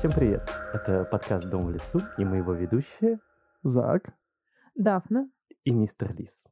[0.00, 0.48] Всем привет!
[0.72, 3.20] Это подкаст «Дом в лесу» и мы его ведущие
[3.62, 4.14] Зак.
[4.74, 5.28] Дафна.
[5.64, 6.42] и мистер Лис.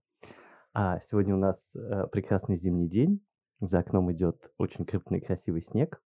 [0.74, 3.24] А сегодня у нас э, прекрасный зимний день.
[3.58, 6.02] За окном идет очень крупный красивый снег.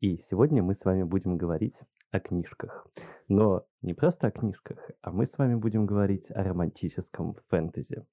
[0.00, 2.86] И сегодня мы с вами будем говорить о книжках.
[3.26, 8.04] Но не просто о книжках, а мы с вами будем говорить о романтическом фэнтези.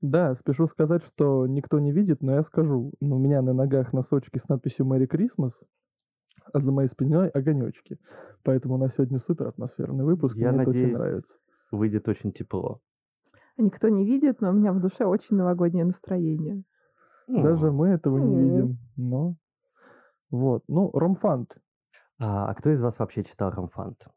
[0.00, 2.92] Да, спешу сказать, что никто не видит, но я скажу.
[3.00, 5.64] У меня на ногах носочки с надписью «Мэри Крисмас»,
[6.52, 7.98] а за моей спиной огонечки.
[8.42, 10.36] Поэтому у нас сегодня супер атмосферный выпуск.
[10.36, 11.38] Я Мне это надеюсь, очень нравится.
[11.70, 12.80] Выйдет очень тепло.
[13.56, 16.64] Никто не видит, но у меня в душе очень новогоднее настроение.
[17.26, 18.40] Даже мы этого не М.
[18.44, 18.78] видим.
[18.96, 19.36] Но
[20.30, 20.64] вот.
[20.68, 21.56] Ну, Ромфант.
[22.18, 24.08] А, а кто из вас вообще читал Ромфант?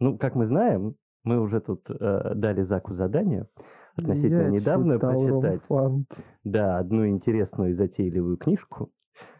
[0.00, 3.48] Ну, как мы знаем, мы уже тут э, дали Заку задание
[3.96, 5.70] относительно Я недавно читал прочитать.
[5.70, 6.18] Ромфант.
[6.44, 8.90] Да, одну интересную и затейливую книжку.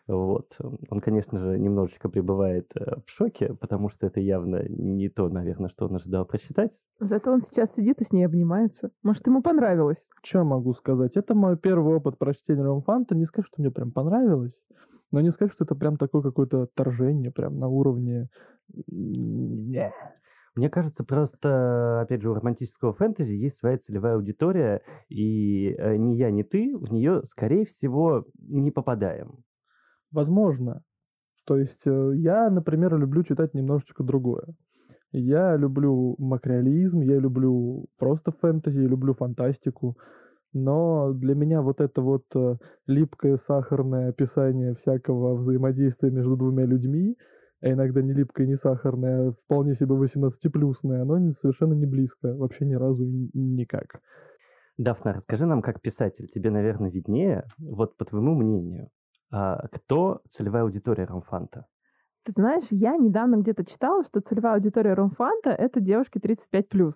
[0.06, 0.56] Вот.
[0.88, 5.68] Он, конечно же, немножечко пребывает э, в шоке, потому что это явно не то, наверное,
[5.68, 6.80] что он ожидал прочитать.
[6.98, 8.90] Зато он сейчас сидит и с ней обнимается.
[9.02, 10.08] Может, ему понравилось?
[10.22, 11.16] Что могу сказать?
[11.16, 13.14] Это мой первый опыт прочтения Ромфанта.
[13.14, 14.58] Не скажу, что мне прям понравилось,
[15.10, 18.28] но не скажу, что это прям такое какое-то отторжение, прям на уровне...
[18.86, 19.92] Не.
[20.54, 26.16] Мне кажется, просто, опять же, у романтического фэнтези есть своя целевая аудитория, и э, ни
[26.16, 29.44] я, ни ты в нее, скорее всего, не попадаем.
[30.10, 30.82] Возможно.
[31.46, 34.54] То есть э, я, например, люблю читать немножечко другое.
[35.12, 39.96] Я люблю макреализм, я люблю просто фэнтези, я люблю фантастику.
[40.52, 42.56] Но для меня вот это вот э,
[42.86, 47.16] липкое сахарное описание всякого взаимодействия между двумя людьми,
[47.60, 52.74] а иногда не липкое, не сахарное, вполне себе 18-плюсное, оно совершенно не близко, вообще ни
[52.74, 54.00] разу никак.
[54.78, 58.90] Дафна, расскажи нам, как писатель, тебе, наверное, виднее, вот по твоему мнению,
[59.30, 61.66] кто целевая аудитория Ромфанта?
[62.24, 66.92] Ты знаешь, я недавно где-то читала, что целевая аудитория Ромфанта— это девушки 35+.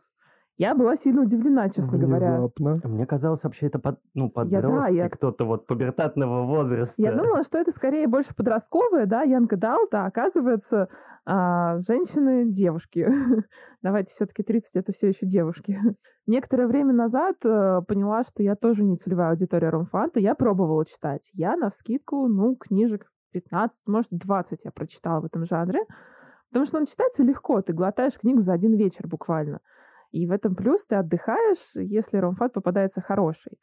[0.62, 2.38] Я была сильно удивлена, честно говоря.
[2.38, 2.80] Внезапно.
[2.88, 7.02] Мне казалось, вообще это под, ну, Я- да, подростки, я- кто-то вот пубертатного возраста.
[7.02, 10.88] Я думала, что это скорее больше подростковое, да, Янка Далта, а оказывается,
[11.26, 13.08] а, женщины— девушки.
[13.82, 15.76] Давайте все-таки 30— это все еще девушки.
[16.28, 20.20] Некоторое время назад э, поняла, что я тоже не целевая аудитория Ромфанта.
[20.20, 21.28] Я пробовала читать.
[21.34, 25.80] Я на вскидку, ну, книжек 15, может, 20 я прочитала в этом жанре.
[26.50, 27.60] Потому что он читается легко.
[27.62, 29.58] Ты глотаешь книгу за один вечер буквально.
[30.12, 33.58] И в этом плюс ты отдыхаешь, если ромфат попадается хороший.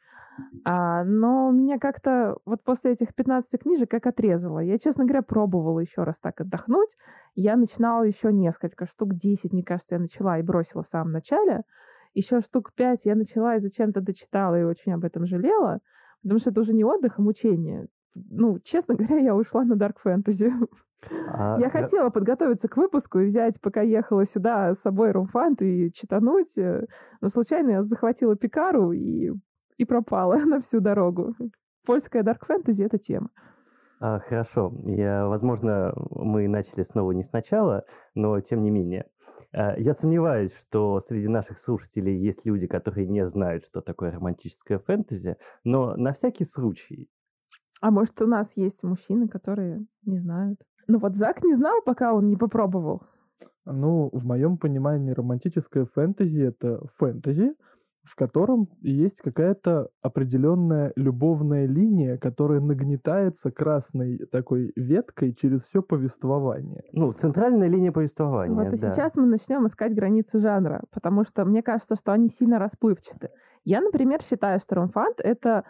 [0.65, 4.59] А, но меня как-то вот после этих 15 книжек как отрезало.
[4.59, 6.89] Я, честно говоря, пробовала еще раз так отдохнуть.
[7.35, 11.61] Я начинала еще несколько, штук 10, мне кажется, я начала и бросила в самом начале.
[12.15, 15.79] Еще штук 5 я начала и зачем-то дочитала, и очень об этом жалела.
[16.23, 17.87] Потому что это уже не отдых, а мучение.
[18.16, 20.51] Ну, честно говоря, я ушла на дарк фэнтези.
[21.33, 25.91] А, Я хотела подготовиться к выпуску и взять, пока ехала сюда, с собой румфант и
[25.93, 26.57] читануть.
[26.57, 26.87] э,
[27.21, 29.31] Но случайно я захватила пикару и,
[29.77, 31.35] и пропала на всю дорогу.
[31.85, 33.29] Польская дарк фэнтези— это тема.
[34.01, 34.73] а, хорошо.
[34.85, 37.83] Я, возможно, мы начали снова не сначала,
[38.16, 39.05] но тем не менее.
[39.53, 44.79] А, Я сомневаюсь, что среди наших слушателей есть люди, которые не знают, что такое романтическое
[44.79, 47.09] фэнтези, но на всякий случай
[47.81, 50.59] А может, у нас есть мужчины, которые не знают?
[50.89, 53.03] Ну вот Зак не знал, пока он не попробовал.
[53.66, 57.53] Ну, в моем понимании, романтическое фэнтези это фэнтези,
[58.03, 66.81] в котором есть какая-то определенная любовная линия, которая нагнетается красной такой веткой через все повествование.
[66.91, 68.91] Ну, центральная линия повествования, Вот и да.
[68.91, 73.29] сейчас мы начнем искать границы жанра, потому что мне кажется, что они сильно расплывчаты.
[73.63, 75.66] Я, например, считаю, что ромфант— это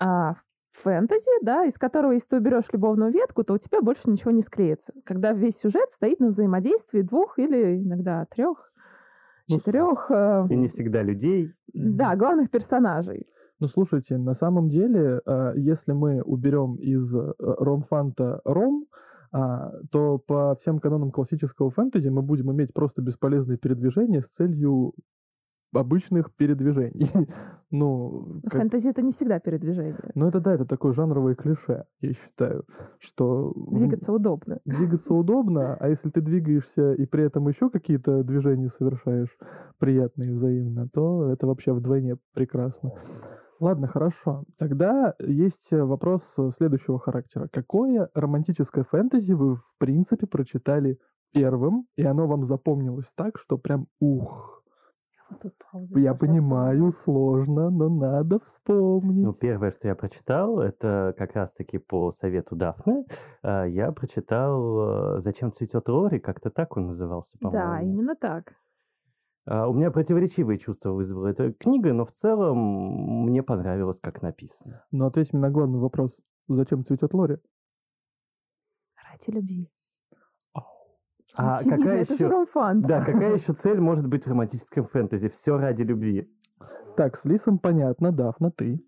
[0.00, 0.34] а,
[0.82, 4.42] фэнтези, да, из которого, если ты уберешь любовную ветку, то у тебя больше ничего не
[4.42, 4.92] склеится.
[5.04, 8.72] Когда весь сюжет стоит на взаимодействии двух или иногда трех,
[9.48, 11.52] Ну, четырех, э, И не всегда людей.
[11.72, 13.26] да, главных персонажей.
[13.60, 18.86] Ну, слушайте, на самом деле, э, если мы уберем из э, ромфанта ром,
[19.32, 24.94] а, то по всем канонам классического фэнтези мы будем иметь просто бесполезные передвижения с целью
[25.76, 27.08] обычных передвижений.
[27.70, 30.10] ну, как- Фэнтези— это не всегда передвижение.
[30.14, 32.64] ну, это да, это такое жанровое клише, я считаю,
[32.98, 33.52] что...
[33.70, 34.58] Двигаться удобно.
[34.64, 39.36] Двигаться удобно, а если ты двигаешься и при этом еще какие-то движения совершаешь
[39.78, 42.92] приятные взаимно, то это вообще вдвойне прекрасно.
[43.58, 44.44] Ладно, хорошо.
[44.58, 47.48] Тогда есть э, вопрос э, следующего характера.
[47.50, 50.98] Какое романтическое фэнтези вы, в принципе, прочитали
[51.32, 54.62] первым, и оно вам запомнилось так, что прям ух.
[55.72, 59.24] Пауза Я понимаю, сложно, но надо вспомнить.
[59.24, 63.04] Ну, первое, что я прочитал, это как раз-таки по совету Дафны.
[63.42, 67.92] а, Я прочитал э, «Зачем цветет Лори», как-то так он назывался, Да, по-моему.
[67.92, 68.54] именно так.
[69.46, 74.84] А, У меня противоречивые чувства вызвала эта книга, но в целом мне понравилось, как написано.
[74.92, 76.16] Но ответь мне на главный вопрос.
[76.48, 77.38] Зачем цветет Лори?
[78.96, 79.70] Ради любви.
[81.36, 82.28] А Очевидно, какая это же еще...
[82.28, 82.80] ромфан.
[82.82, 85.28] Да, какая еще цель может быть в романтическом фэнтези?
[85.28, 86.30] Все ради любви.
[86.96, 88.82] Так, с Лисом понятно, Дафна, ты.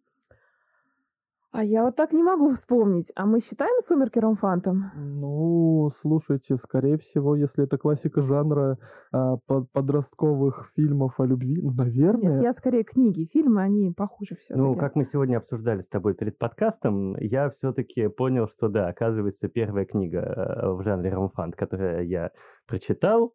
[1.50, 3.10] А я вот так не могу вспомнить.
[3.16, 4.92] А мы считаем «Сумерки» ромфантом?
[4.94, 8.78] Ну, слушайте, скорее всего, если это классика жанра
[9.12, 12.34] а, по- подростковых фильмов о любви, ну, наверное.
[12.34, 13.26] Нет, я скорее книги.
[13.32, 18.08] Фильмы, они похуже все Ну, как мы сегодня обсуждали с тобой перед подкастом, я все-таки
[18.08, 22.30] понял, что да, оказывается, первая книга э, в жанре ромфант, которую я
[22.66, 23.34] прочитал,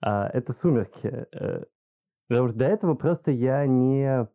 [0.00, 1.26] а, это «Сумерки».
[1.32, 1.64] Э,
[2.28, 4.28] Потому что до этого просто я не...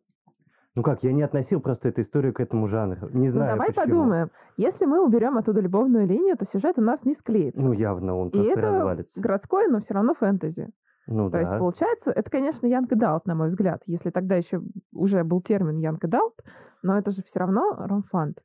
[0.76, 3.08] Ну как, я не относил просто эту историю к этому жанру.
[3.10, 3.84] Не Ну, знаю давай почему.
[3.84, 4.30] подумаем.
[4.56, 7.64] Если мы уберем оттуда любовную линию, то сюжет у нас не склеится.
[7.64, 9.20] Ну, явно он И просто это развалится.
[9.20, 10.70] городское, но все равно фэнтези.
[11.06, 11.58] Ну То есть, да.
[11.58, 14.62] получается, это, конечно, young adult, на мой взгляд, если тогда еще
[14.92, 16.34] уже был термин young adult,
[16.82, 18.38] но это же все равно ромфант.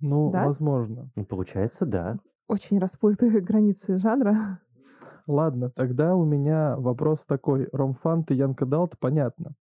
[0.00, 0.44] Ну, Да?
[0.46, 1.10] возможно.
[1.14, 2.18] Ну, Получается, да.
[2.48, 4.60] Очень расплытые границы жанра.
[5.28, 7.68] Ладно, тогда у меня вопрос такой.
[7.70, 9.52] Ромфант и young adult, понятно.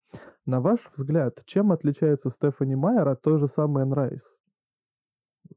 [0.46, 4.22] На ваш взгляд, чем отличается Стефани Майер от той же самой Энн Райс?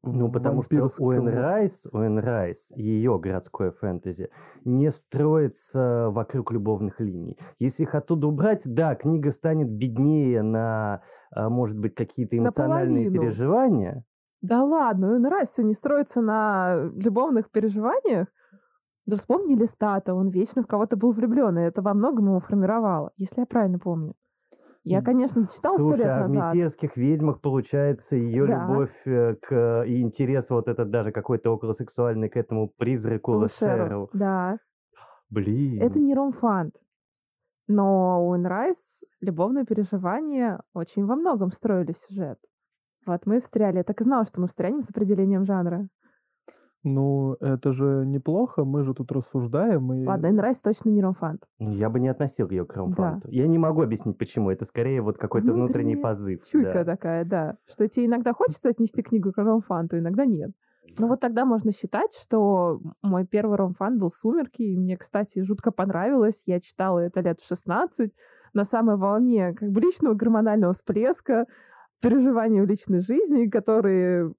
[0.03, 4.31] Ну, потому что у Энн Райс, у Энн Райс, ее городское фэнтези
[4.65, 7.39] не строится вокруг любовных линий.
[7.61, 13.23] Если их оттуда убрать, да, книга станет беднее на, а, может быть, какие-то эмоциональные Наполовину.
[13.23, 14.05] переживания.
[14.43, 18.27] Да ладно, ну раз все не строится на любовных переживаниях.
[19.11, 23.11] Да вспомни Листата, он вечно в кого-то был влюблен, и это во многом его формировало,
[23.17, 24.15] если я правильно помню.
[24.85, 26.55] Я, конечно, читал сто Слушай, лет а назад.
[26.55, 28.69] «Мефирских ведьмах» получается ее Да.
[28.69, 34.11] любовь э, к и интерес вот этот даже какой-то околосексуальный к этому призраку Лошеру.
[34.12, 34.59] Да.
[35.29, 35.83] Блин.
[35.83, 36.77] Это не ромфант.
[37.67, 42.39] Но у Энн Райс любовные переживания очень во многом строили сюжет.
[43.07, 43.79] Вот мы встряли.
[43.79, 45.89] Я так и знала, что мы встрянем с определением жанра.
[46.82, 49.93] Ну, это же неплохо, мы же тут рассуждаем.
[49.93, 50.06] И...
[50.06, 51.44] Ладно, Энн Райс точно не ромфант.
[51.59, 53.29] Я бы не относил ее к ромфанту.
[53.29, 54.50] Я не могу объяснить, почему.
[54.50, 56.47] Это скорее вот какой-то внутренний Внутренняя позыв.
[56.47, 56.85] Чуйка да.
[56.85, 57.56] такая, да.
[57.71, 60.53] Что тебе иногда хочется отнести книгу к ромфанту, иногда нет.
[60.99, 65.71] Ну вот тогда можно считать, что мой первый ромфан был «Сумерки», и мне, кстати, жутко
[65.71, 66.43] понравилось.
[66.47, 68.12] Я читала это лет в 16
[68.53, 71.47] на самой волне как бы личного гормонального всплеска,
[72.00, 74.33] переживаний в личной жизни, которые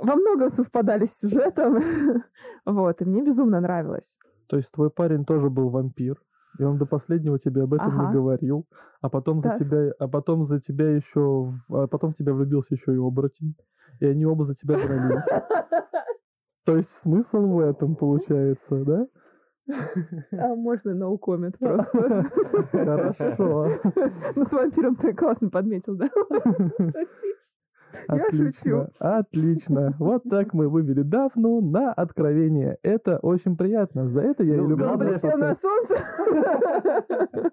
[0.00, 1.78] во многом совпадали с сюжетом.
[2.66, 4.18] Вот, и мне безумно нравилось.
[4.48, 6.16] То есть твой парень тоже был вампир,
[6.58, 8.06] и он до последнего тебе об этом Ага.
[8.08, 8.66] не говорил,
[9.00, 9.58] а потом за Да.
[9.58, 13.54] тебя, а потом за тебя еще, в- а потом в тебя влюбился еще и оборотень,
[14.00, 15.24] и они оба за тебя дрались.
[16.66, 19.06] То есть смысл в этом получается, да?
[20.32, 22.24] А можно no comment просто.
[22.72, 23.66] Хорошо.
[24.36, 26.08] Ну, с вампиром ты классно подметил, да?
[26.08, 27.36] Простите.
[28.08, 28.86] Я Отлично, шучу.
[28.98, 29.94] отлично.
[29.98, 32.78] Вот так мы вывели Дафну на откровение.
[32.82, 34.06] Это очень приятно.
[34.06, 35.36] За это я и Ну, люблю главное, подкаст.
[35.38, 35.94] на солнце.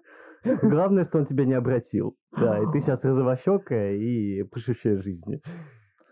[0.62, 2.16] Главное, что он тебя не обратил.
[2.36, 5.40] Да, и ты сейчас розовощекая и пышущая жизнью.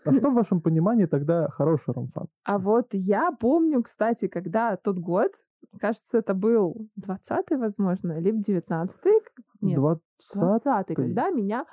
[0.05, 2.27] А что в вашем понимании тогда хороший ромфан?
[2.45, 5.31] А вот я помню, кстати, когда тот год,
[5.79, 9.21] кажется, это был 20-й, возможно, либо 19-й,
[9.61, 10.01] нет, 20
[10.35, 11.65] 20-й, когда меня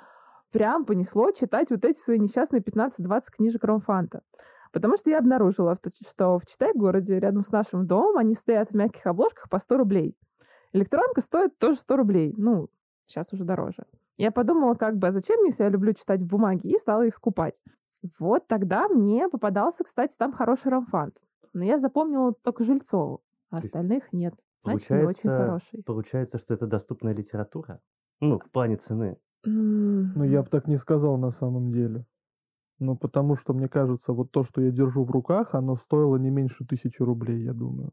[0.55, 4.21] прям понесло читать вот эти свои несчастные 15-20 книжек Ромфанта.
[4.71, 9.05] Потому что я обнаружила, что в Читай-городе рядом с нашим домом они стоят в мягких
[9.05, 10.17] обложках по 100 рублей.
[10.71, 12.33] Электронка стоит тоже 100 рублей.
[12.37, 12.69] Ну,
[13.05, 13.83] сейчас уже дороже.
[14.15, 17.05] Я подумала, как бы, а зачем мне, если я люблю читать в бумаге, и стала
[17.05, 17.61] их скупать.
[18.17, 21.17] Вот тогда мне попадался, кстати, там хороший ромфант.
[21.51, 24.33] Но я запомнила только Жильцову, а остальных нет.
[24.63, 25.83] Значит, не очень Получается, хороший.
[25.83, 27.81] получается, что это доступная литература?
[28.21, 29.17] Ну, в плане цены.
[29.45, 32.05] Ну, я бы так не сказал на самом деле.
[32.79, 36.29] Ну, потому что, мне кажется, вот то, что я держу в руках, оно стоило не
[36.29, 37.91] меньше тысячи рублей, я думаю.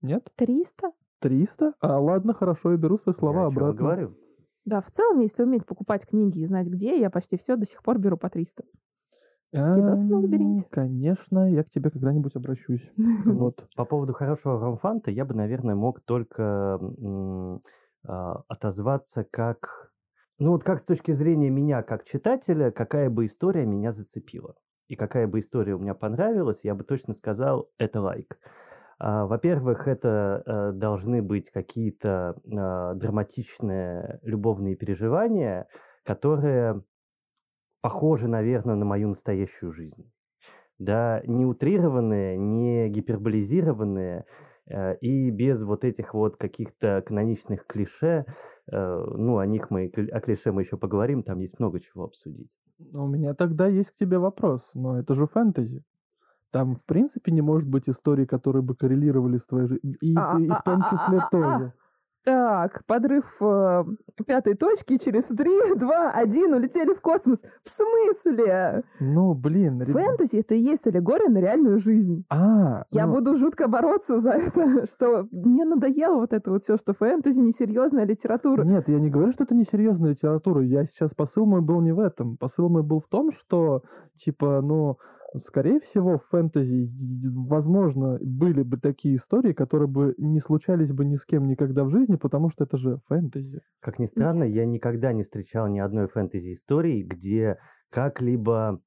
[0.00, 0.30] Нет?
[0.36, 0.92] 300?
[1.20, 1.74] 300?
[1.80, 3.74] А, ладно, хорошо, я беру свои слова Я обратно.
[3.74, 4.14] говорю.
[4.64, 7.82] Да, в целом, если уметь покупать книги и знать где, я почти все до сих
[7.82, 8.64] пор беру по 300.
[9.54, 10.66] Скидался на Ам, лабиринте?
[10.70, 12.92] Конечно, я к тебе когда-нибудь обращусь.
[13.24, 13.66] Вот.
[13.76, 16.78] По поводу хорошего ромфанта я бы, наверное, мог только
[18.06, 19.92] а, отозваться как...
[20.38, 24.54] Ну вот как с точки зрения меня, как читателя, какая бы история меня зацепила.
[24.88, 28.38] И какая бы история у меня понравилась, я бы точно сказал, это лайк.
[28.98, 35.68] А, Во-первых, это э, должны быть какие-то а, драматичные любовные переживания,
[36.04, 36.82] которые
[37.80, 40.12] похожи, наверное, на мою настоящую жизнь.
[40.78, 44.26] Да, не утрированные, не гиперболизированные,
[45.00, 48.24] и без вот этих вот каких-то каноничных клише,
[48.70, 52.50] э, ну, о них мы, о клише мы еще поговорим, там есть много чего обсудить.
[52.92, 55.82] У меня тогда есть к тебе вопрос, но это же фэнтези.
[56.50, 59.96] Там, в принципе, не может быть истории, которые бы коррелировали с твоей жизнью.
[60.00, 61.72] И, и а, в том числе тоже.
[62.26, 63.84] Так, подрыв э,
[64.26, 67.40] пятой точки через 3, 2, 1 улетели в космос.
[67.62, 68.82] В смысле?
[68.98, 69.80] Ну, блин.
[69.80, 72.24] ребят- Фэнтези— это и есть аллегория на реальную жизнь.
[72.28, 76.76] А, Я ну, буду жутко бороться за это, что мне надоело вот это вот все,
[76.76, 78.64] что фэнтези несерьезная литература.
[78.64, 80.64] Нет, я не говорю, что это несерьезная литература.
[80.64, 82.36] Я сейчас посыл мой был не в этом.
[82.38, 83.82] Посыл мой был в том, что,
[84.16, 84.98] типа, ну,
[85.36, 86.90] скорее всего, в фэнтези,
[87.48, 91.90] возможно, были бы такие истории, которые бы не случались бы ни с кем никогда в
[91.90, 93.60] жизни, потому что это же фэнтези.
[93.80, 97.58] Как ни странно, я никогда не встречал ни одной фэнтези-истории, где
[97.90, 98.80] как-либо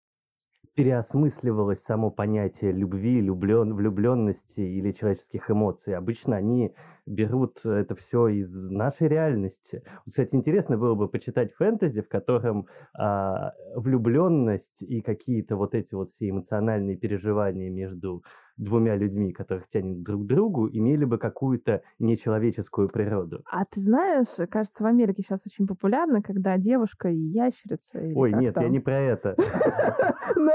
[0.76, 5.94] переосмысливалось само понятие любви, влюблен, влюбленности или человеческих эмоций.
[5.94, 6.74] Обычно они
[7.10, 9.84] берут это все из нашей реальности.
[10.08, 16.10] Кстати, интересно было бы почитать фэнтези, в котором а, влюбленность и какие-то вот эти вот
[16.10, 18.24] все эмоциональные переживания между
[18.60, 23.42] двумя людьми, которых тянет друг к другу, имели бы какую-то нечеловеческую природу.
[23.50, 28.00] А ты знаешь, кажется, в Америке сейчас очень популярно, когда девушка и ящерица.
[28.00, 28.72] или Ой, нет, я там.
[28.72, 29.36] не про это.
[30.36, 30.52] Но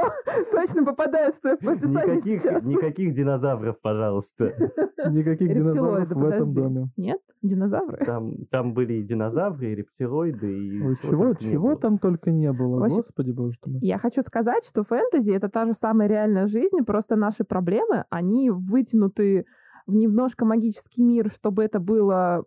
[0.53, 2.65] точно попадает в твое описание Никаких, сейчас.
[2.67, 4.55] никаких динозавров, пожалуйста.
[5.11, 6.75] Никаких динозавров в этом подожди.
[6.75, 6.93] доме.
[6.97, 7.21] Нет?
[7.43, 8.05] Динозавры?
[8.05, 12.85] Там, там были и динозавры, и рептилоиды, и Ой, чего чего, там только не было,
[12.85, 13.79] общем, господи боже мой.
[13.83, 18.51] Я хочу сказать, что фэнтези— это та же самая реальная жизнь, просто наши проблемы, они
[18.51, 19.47] вытянуты
[19.87, 22.45] в немножко магический мир, чтобы это было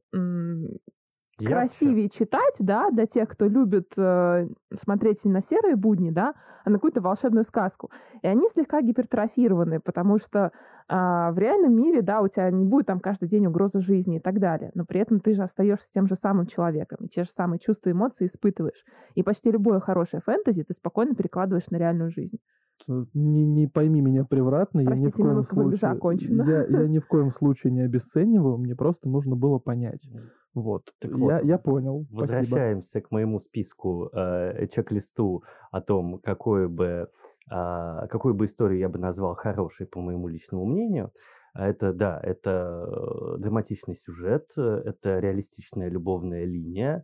[1.39, 1.53] Ярче.
[1.53, 6.33] красивее читать, да, для тех, кто любит э, смотреть на серые будни, да,
[6.65, 7.91] а на какую-то волшебную сказку.
[8.23, 10.51] И они слегка гипертрофированы, потому что
[10.87, 14.19] а, в реальном мире, да, у тебя не будет там каждый день угрозы жизни и
[14.19, 17.29] так далее, но при этом ты же остаешься тем же самым человеком, и те же
[17.29, 18.83] самые чувства и эмоции испытываешь.
[19.15, 22.39] И почти любое хорошее фэнтези ты спокойно перекладываешь на реальную жизнь.
[22.87, 25.91] Не, не пойми меня превратно, я ни в Простите, коем случае...
[25.91, 26.43] окончена.
[26.43, 30.09] Я, я ни в коем случае не обесцениваю, мне просто нужно было понять.
[30.53, 30.91] Вот.
[30.99, 32.05] Так я, вот, я понял.
[32.05, 32.19] Спасибо.
[32.19, 37.09] Возвращаемся к моему списку, э, чек-листу о том, какой бы,
[37.49, 41.11] а, какую бы историю я бы назвал хорошей, по моему личному мнению.
[41.53, 47.03] А Это, да, это э, драматичный сюжет, э, это реалистичная любовная линия,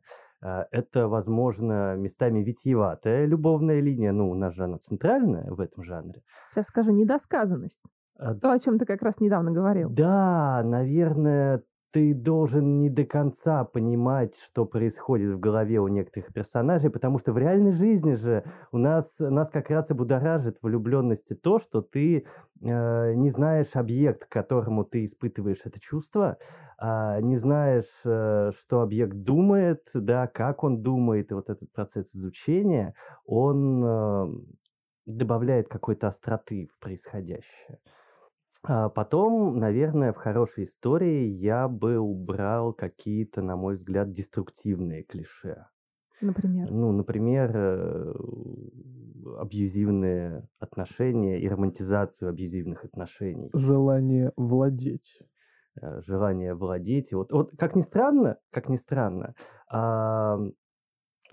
[0.71, 6.21] это, возможно, местами витиеватая любовная линия, ну, у нас же она центральная в этом жанре.
[6.50, 7.83] Сейчас скажу недосказанность.
[8.17, 9.89] А, То, о чем ты как раз недавно говорил.
[9.89, 16.89] Да, наверное, ты должен не до конца понимать, что происходит в голове у некоторых персонажей,
[16.89, 21.59] потому что в реальной жизни же у нас, нас как раз и будоражит влюбленности то,
[21.59, 22.25] что ты
[22.62, 26.38] э, не знаешь объект, к которому ты испытываешь это чувство,
[26.79, 32.15] а, не знаешь, э, что объект думает, да, как он думает, и вот этот процесс
[32.15, 34.25] изучения, он э,
[35.05, 37.77] добавляет какой-то остроты в происходящее.
[38.65, 45.65] А потом, наверное, в хорошей истории я бы убрал какие-то, на мой взгляд, деструктивные клише.
[46.22, 46.72] Например.
[46.72, 48.13] Ну, например, э,
[49.39, 53.50] абьюзивные отношения и романтизацию абьюзивных отношений.
[53.53, 55.20] Желание владеть.
[55.82, 57.12] э, желание владеть.
[57.12, 59.34] И Вот, вот как ни странно, как ни странно,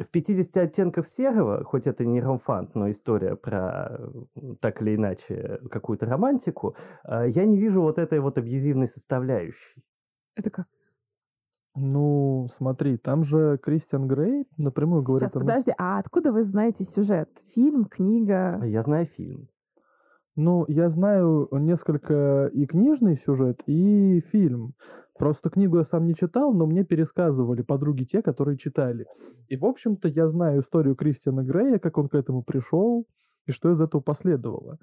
[0.03, 3.99] в 50 оттенков серого, хоть это не ромфант, но история про
[4.35, 9.83] э, так или иначе какую-то романтику, а, я не вижу вот этой вот абьюзивной составляющей.
[10.37, 10.67] Это как?
[11.77, 16.43] Ну, смотри, там же Кристиан Грей напрямую говорит Сейчас, о том, подожди, а откуда вы
[16.43, 17.31] знаете сюжет?
[17.55, 18.61] Фильм, книга?
[18.65, 19.49] Я знаю фильм.
[20.43, 24.75] Ну, я знаю несколько и книжный сюжет, и фильм.
[25.19, 29.05] Просто книгу я сам не читал, но мне пересказывали подруги те, которые читали.
[29.49, 33.07] И, в общем-то, я знаю историю Кристиана Грея, как он к этому пришел,
[33.45, 34.79] и что из этого последовало.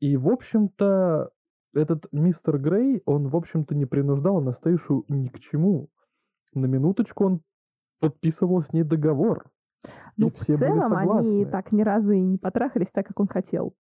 [0.00, 1.30] И, в общем-то,
[1.72, 5.88] этот мистер Грей, он, в общем-то, не принуждал Анастейшу ни к чему.
[6.52, 7.40] На минуточку он
[8.00, 9.46] подписывал с ней договор.
[10.18, 13.18] Ну, и в все были целом они так ни разу и не потрахались так, как
[13.18, 13.74] он хотел.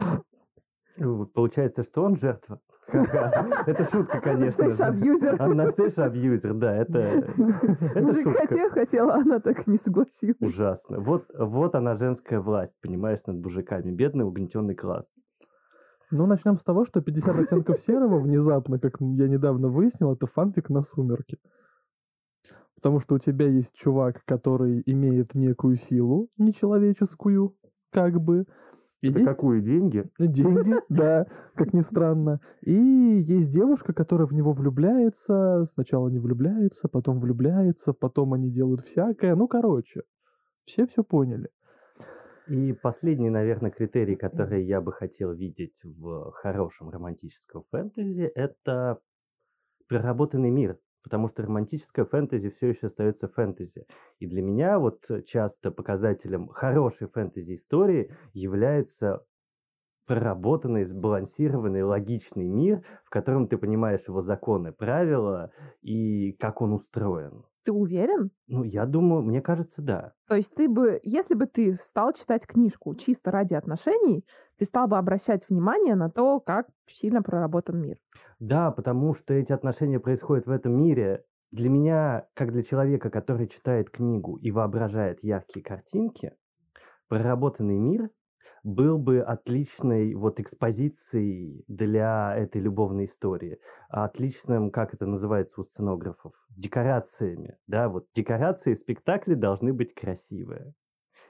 [1.34, 2.60] Получается, что он жертва.
[3.66, 4.82] Это шутка, конечно же.
[4.82, 5.40] абьюзер.
[5.40, 6.98] Анастейша абьюзер, да, это,
[7.94, 8.40] это Мужик шутка.
[8.40, 10.36] хотел, хотел, а она так и не согласилась.
[10.40, 11.00] Ужасно.
[11.00, 13.90] Вот, вот она женская власть, понимаешь, над мужиками.
[13.90, 15.14] Бедный угнетенный класс.
[16.10, 20.68] Ну, начнем с того, что 50 оттенков серого внезапно, как я недавно выяснил, это фанфик
[20.68, 21.38] на сумерки.
[22.76, 27.56] Потому что у тебя есть чувак, который имеет некую силу нечеловеческую,
[27.90, 28.44] как бы.
[29.10, 30.04] За есть какую деньги?
[30.18, 32.40] деньги, да, как ни странно.
[32.62, 35.64] И есть девушка, которая в него влюбляется.
[35.72, 39.34] Сначала не влюбляется, потом влюбляется, потом они делают всякое.
[39.34, 40.02] Ну, короче,
[40.64, 41.48] все все поняли.
[42.48, 48.98] И последний, наверное, критерий, который я бы хотел видеть в хорошем романтическом фэнтези, это
[49.88, 50.78] проработанный мир.
[51.04, 53.86] Потому что романтическое фэнтези все еще остается фэнтези.
[54.18, 59.24] И для меня вот часто показателем хорошей фэнтези-истории является
[60.06, 65.50] проработанный, сбалансированный, логичный мир, в котором ты понимаешь его законы, правила
[65.82, 67.44] и как он устроен.
[67.64, 68.30] Ты уверен?
[68.46, 70.12] Ну, я думаю, мне кажется, да.
[70.28, 74.26] То есть ты бы, если бы ты стал читать книжку чисто ради отношений,
[74.58, 77.98] ты стал бы обращать внимание на то, как сильно проработан мир.
[78.38, 81.24] Да, потому что эти отношения происходят в этом мире.
[81.50, 86.32] Для меня, как для человека, который читает книгу и воображает яркие картинки,
[87.08, 88.10] проработанный мир
[88.64, 93.58] был бы отличной вот экспозицией для этой любовной истории,
[93.88, 100.74] отличным, как это называется у сценографов, декорациями, да, вот декорации спектакля должны быть красивые.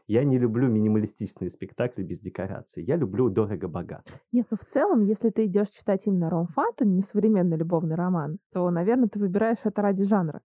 [0.07, 2.85] Я не люблю минималистичные спектакли без декораций.
[2.85, 4.05] Я люблю дорого-богато.
[4.33, 8.39] Нет, ну в целом, если ты идешь читать именно ромфант, а не современный любовный роман,
[8.53, 10.41] то, наверное, ты выбираешь это ради жанра.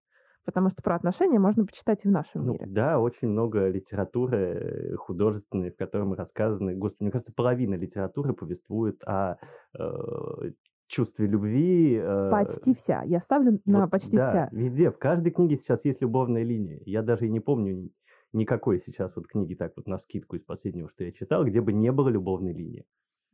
[0.45, 2.65] Потому что про отношения можно почитать и в нашем Ну, мире.
[2.67, 6.75] да, очень много литературы э, художественной, в котором рассказаны...
[6.75, 9.35] Господи, мне кажется, половина литературы повествует о
[9.77, 10.51] э,
[10.87, 11.99] чувстве любви.
[12.01, 13.03] э, Почти вся.
[13.03, 14.49] Я ставлю на вот, почти да, вся.
[14.51, 16.81] везде, в каждой книге сейчас есть любовная линия.
[16.85, 17.91] Я даже и не помню
[18.33, 21.73] никакой сейчас вот книги так вот на скидку из последнего, что я читал, где бы
[21.73, 22.85] не было любовной линии.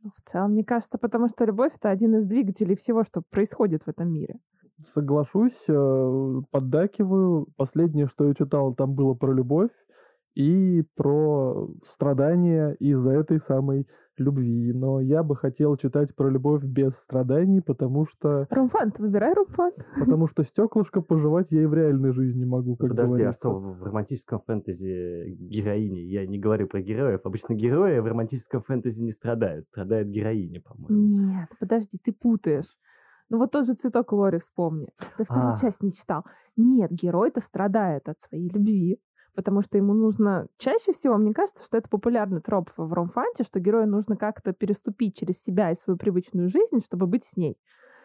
[0.02, 3.84] Ну, в целом, мне кажется, потому что любовь— это один из двигателей всего, что происходит
[3.84, 4.36] в этом мире.
[4.80, 7.46] Соглашусь, э, поддакиваю.
[7.56, 9.70] Последнее, что я читал, там было про любовь
[10.36, 14.72] и про страдания из-за этой самой любви.
[14.72, 19.74] Но я бы хотел читать про любовь без страданий, потому что, Ромфант, выбирай ромфант.
[19.98, 23.48] потому что стеклышко пожевать я и в реальной жизни могу, как Подожди, говорится.
[23.48, 25.98] а что в в романтическом фэнтези героини?
[26.00, 27.20] Я не говорю про героев.
[27.24, 29.66] Обычно герои в романтическом фэнтези не страдают.
[29.66, 30.88] Страдает героиня, по-моему.
[31.02, 32.76] Нет, подожди, ты путаешь.
[33.28, 34.88] Ну вот тот же цветок Лори вспомни.
[35.18, 35.58] Ты вторую А.
[35.58, 36.24] часть не читал.
[36.56, 39.00] Нет, герой-то страдает от своей любви.
[39.36, 40.48] Потому что ему нужно...
[40.56, 45.18] Чаще всего, мне кажется, что это популярный троп в ромфанте, что герою нужно как-то переступить
[45.18, 47.58] через себя и свою привычную жизнь, чтобы быть с ней.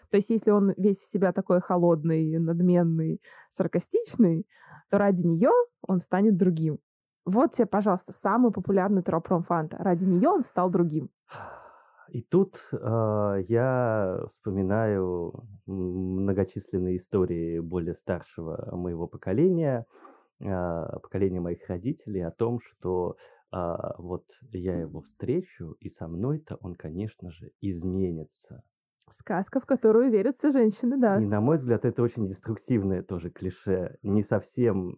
[0.10, 4.46] То есть если он весь себя такой холодный, надменный, саркастичный,
[4.90, 6.80] то ради нее он станет другим.
[7.24, 9.78] Вот тебе, пожалуйста, самый популярный троп ромфанта.
[9.78, 11.10] Ради нее он стал другим.
[12.10, 19.86] И тут э, я вспоминаю многочисленные истории более старшего моего поколения,
[20.44, 23.16] а, поколения моих родителей о том, что
[23.52, 28.64] а, вот я его встречу, и со мной-то он, конечно же, изменится.
[29.10, 31.22] Сказка, в которую верят все женщины, да.
[31.22, 34.98] И, на мой взгляд, это очень деструктивное тоже клише, не совсем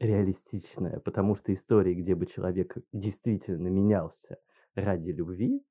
[0.00, 4.38] реалистичное, потому что истории, где бы человек действительно менялся
[4.74, 5.62] ради любви,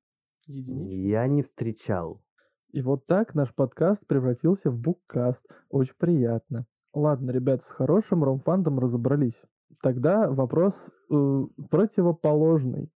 [0.46, 2.22] я не встречал.
[2.70, 5.46] И вот так наш подкаст превратился в буккаст.
[5.68, 6.66] Очень приятно.
[6.92, 9.42] Ладно, ребят, с хорошим ромфандом разобрались.
[9.82, 12.90] Тогда вопрос э, противоположный.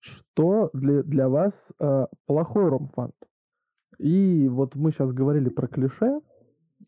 [0.00, 3.14] Что для, для вас э, плохой ромфанд?
[3.98, 6.20] И вот мы сейчас говорили про клише.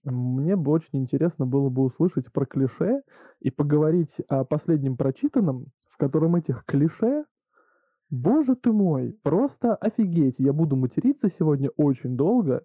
[0.04, 3.02] Мне бы очень интересно было бы услышать про клише
[3.40, 7.24] и поговорить о последнем прочитанном, в котором этих клише
[8.10, 10.38] Боже ты мой, просто офигеть.
[10.38, 12.64] Я буду материться сегодня очень долго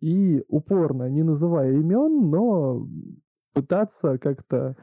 [0.00, 2.86] и упорно, не называя имен, но
[3.52, 4.76] пытаться как-то...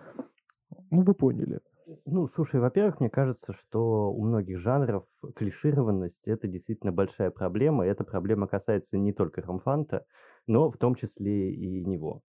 [0.92, 1.60] Ну, вы поняли.
[2.06, 5.04] Ну, слушай, во-первых, мне кажется, что у многих жанров
[5.36, 7.86] клишированность– это действительно большая проблема.
[7.86, 10.06] Эта проблема касается не только ромфанта,
[10.48, 12.22] но в том числе и него.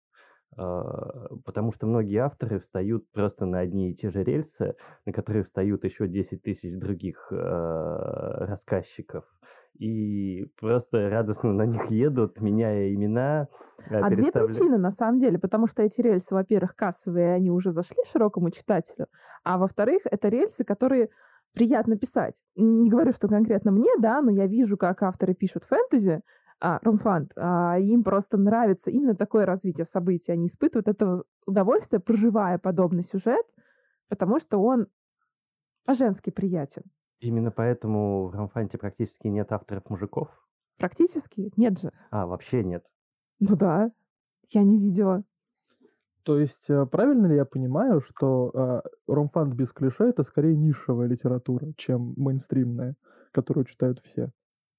[0.57, 5.43] А, Потому что многие авторы встают просто на одни и те же рельсы, на которые
[5.43, 9.25] встают еще 10 тысяч других а, рассказчиков.
[9.77, 13.49] И просто радостно на них едут, меняя имена.
[13.89, 17.71] А две переставля- причины, на самом деле, потому что эти рельсы, во-первых, кассовые, они уже
[17.71, 19.07] зашли широкому читателю,
[19.43, 21.09] а во-вторых, это рельсы, которые
[21.53, 22.35] приятно писать.
[22.55, 26.21] Не говорю, что конкретно мне, да, но я вижу, как авторы пишут фэнтези,
[26.59, 30.31] а, ромфант, а им просто нравится именно такое развитие событий.
[30.31, 33.45] Они испытывают это удовольствие, проживая подобный сюжет,
[34.09, 34.87] потому что он
[35.85, 36.83] по-женски приятен.
[37.19, 40.29] Именно поэтому в Рамфанте практически нет авторов мужиков?
[40.77, 41.51] Практически?
[41.55, 41.91] Нет же.
[42.11, 42.85] А, вообще нет.
[43.39, 43.91] Ну да,
[44.49, 45.23] я не видела.
[46.23, 51.07] То есть э, правильно ли я понимаю, что э, ромфант без клише это скорее нишевая
[51.07, 52.95] литература, чем мейнстримная,
[53.31, 54.31] которую читают все?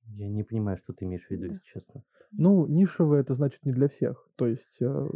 [0.08, 2.02] Я не понимаю, что ты имеешь в виду, если честно.
[2.32, 4.28] Ну, нишевая это значит не для всех.
[4.36, 5.08] То есть э,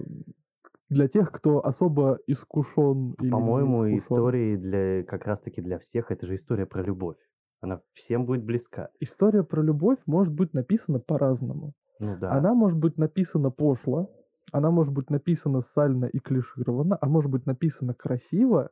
[0.88, 6.34] для тех, кто особо искушен не По-моему, истории для как раз-таки для всех это же
[6.34, 7.16] история про любовь.
[7.60, 8.90] Она всем будет близка.
[9.00, 11.74] История про любовь может быть написана по-разному.
[12.00, 12.32] Ну да.
[12.32, 14.10] Она может быть написана пошло,
[14.50, 18.70] она может быть написана сально и клишированно, а может быть написана красиво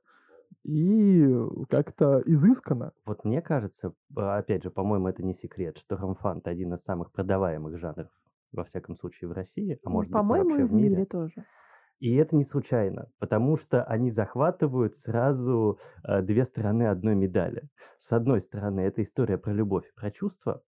[0.65, 1.27] и
[1.69, 2.93] как-то изысканно.
[3.07, 7.13] Вот мне кажется, а, опять же, по-моему, это не секрет, что ромфант один из самых
[7.13, 8.11] продаваемых жанров,
[8.53, 11.05] во всяком случае, в России, а может быть и По-моему, вообще и в мире.
[11.07, 11.45] тоже.
[12.01, 17.69] И это не случайно, потому что они захватывают сразу э, две стороны одной медали.
[17.99, 20.63] С одной стороны, это история про любовь про чувства,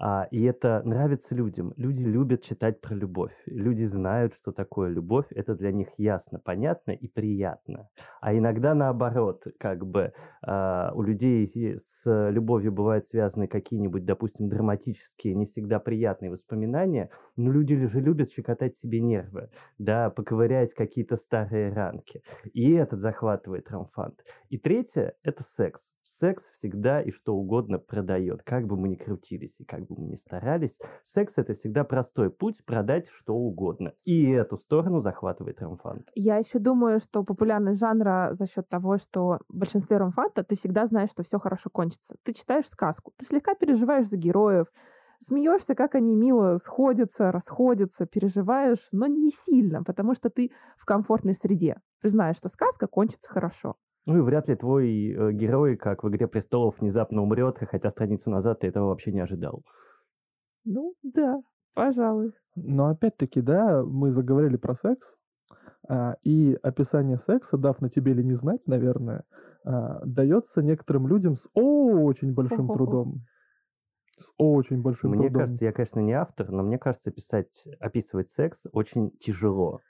[0.00, 1.74] а, и это нравится людям.
[1.76, 3.34] Люди любят читать про любовь.
[3.44, 5.26] Люди знают, что такое любовь.
[5.30, 7.90] Это для них ясно, понятно и приятно.
[8.22, 15.34] А иногда наоборот, как бы а, у людей с любовью бывают связаны какие-нибудь, допустим, драматические,
[15.34, 21.74] не всегда приятные воспоминания, но люди же любят щекотать себе нервы, да, поковырять какие-то старые
[21.74, 22.22] ранки.
[22.54, 24.24] И этот захватывает рамфант.
[24.48, 25.92] И третье– это секс.
[26.02, 30.08] Секс всегда и что угодно продает, как бы мы ни крутились и как бы мы
[30.08, 30.78] ни старались.
[31.02, 33.92] Секс– это всегда простой путь продать что угодно.
[34.04, 36.08] И эту сторону захватывает рамфант.
[36.14, 40.86] Я еще думаю, что популярность жанра за счет того, что в большинстве ромфанта ты всегда
[40.86, 42.16] знаешь, что все хорошо кончится.
[42.22, 44.66] Ты читаешь сказку, ты слегка переживаешь за героев,
[45.18, 51.34] смеешься, как они мило сходятся, расходятся, переживаешь, но не сильно, потому что ты в комфортной
[51.34, 51.76] среде.
[52.00, 53.76] Ты знаешь, что сказка кончится хорошо.
[54.10, 58.28] Ну и вряд ли твой э, герой, как в «Игре престолов», внезапно умрет, хотя страницу
[58.28, 59.62] назад ты этого вообще не ожидал.
[60.64, 61.38] Ну да,
[61.74, 62.32] пожалуй.
[62.56, 65.14] Но опять-таки, да, мы заговорили про секс,
[65.88, 69.22] а, и описание секса, дав на тебе или не знать, наверное,
[69.64, 72.74] а, дается некоторым людям с очень большим Хо-хо-хо.
[72.74, 73.14] трудом.
[74.18, 75.42] С очень большим Мне трудом.
[75.42, 79.82] кажется, я, конечно, не автор, но мне кажется, писать, описывать секс очень тяжело.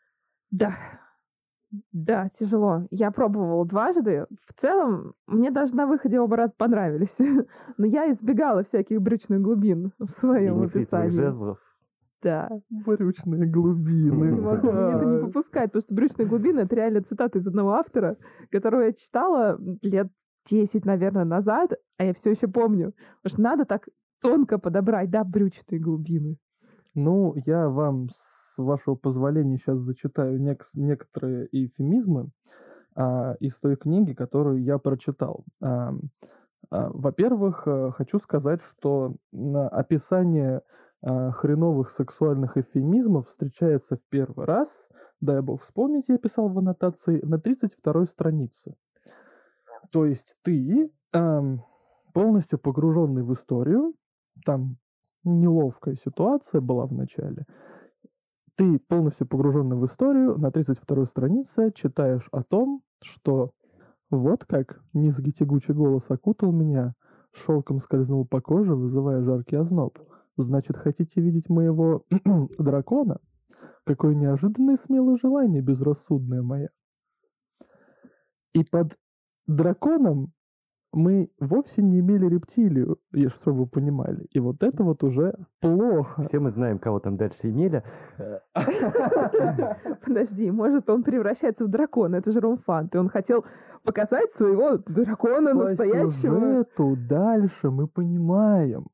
[0.51, 0.75] Да.
[1.93, 2.87] Да, тяжело.
[2.91, 4.27] Я пробовала дважды.
[4.47, 7.19] В целом, мне даже на выходе оба раза понравились.
[7.79, 11.11] Но я избегала всяких брючных глубин в своем описании.
[11.11, 11.59] жезлов.
[12.23, 12.51] Да.
[12.69, 14.33] Брючные глубины.
[14.33, 17.73] Не могу мне это не попускать, потому что брючные глубины— это реально цитата из одного
[17.73, 18.17] автора,
[18.51, 20.09] которую я читала лет
[20.47, 22.93] 10, наверное, назад, а я все еще помню.
[23.23, 23.89] Потому что надо так
[24.21, 26.37] тонко подобрать, да, брючные глубины.
[26.95, 28.09] Ну, я вам,
[28.55, 32.31] с вашего позволения, сейчас зачитаю нек- некоторые эвфемизмы
[32.95, 35.45] а, из той книги, которую я прочитал.
[35.61, 35.95] А,
[36.71, 40.63] а, во-первых, э, хочу сказать, что описание
[41.03, 44.87] а, хреновых сексуальных эвфемизмов встречается в первый раз,
[45.21, 48.75] дай бог вспомнить, я писал в аннотации, на 32 странице.
[49.91, 51.65] То есть ты, ам,
[52.13, 53.95] полностью погруженный в историю,
[54.45, 54.77] там
[55.25, 57.47] неловкая ситуация была в начале.
[58.61, 63.53] Ты полностью погруженный в историю, на 32 странице читаешь о том, что
[64.11, 66.93] вот как низкий тягучий голос окутал меня,
[67.33, 69.99] шелком скользнул по коже, вызывая жаркий озноб.
[70.37, 72.05] Значит, хотите видеть моего
[72.59, 73.21] дракона?
[73.85, 76.69] Какое неожиданное смелое желание, безрассудное мое.
[78.53, 78.99] И под
[79.47, 80.35] драконом
[80.93, 84.27] мы вовсе не имели рептилию, и чтобы вы понимали.
[84.33, 86.23] И вот это вот уже плохо.
[86.23, 87.83] Все мы знаем, кого там дальше имели.
[90.05, 93.45] Подожди, может, он превращается в дракона, это же Ромфант, и он хотел
[93.85, 98.87] показать своего дракона По настоящего, сюжету дальше мы понимаем,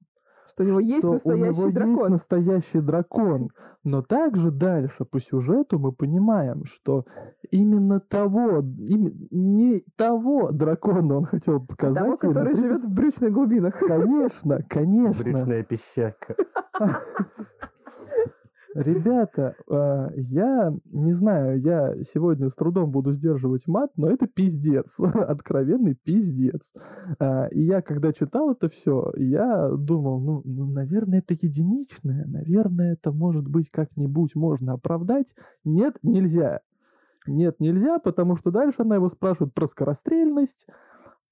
[0.49, 2.11] что у него есть что у настоящий него есть дракон.
[2.13, 3.51] настоящий дракон.
[3.85, 7.05] Но также дальше по сюжету мы понимаем, что
[7.51, 12.03] именно того, им- не того дракона он хотел показать.
[12.03, 13.79] Того, который 30 живет в брючных глубинах.
[13.79, 15.23] Конечно, конечно.
[15.23, 16.35] Брючная пещерка.
[18.77, 25.01] Ребята, а, я не знаю, я сегодня с трудом буду сдерживать мат, но это пиздец,
[25.01, 26.75] откровенный пиздец.
[27.19, 32.93] А, И я, когда читал это все, я думал, ну, ну, наверное, это единичное, наверное,
[32.93, 35.35] это, может быть, как-нибудь можно оправдать.
[35.65, 36.61] Нет, нельзя.
[37.27, 40.67] Нет, нельзя, потому что дальше она его спрашивает про скорострельность,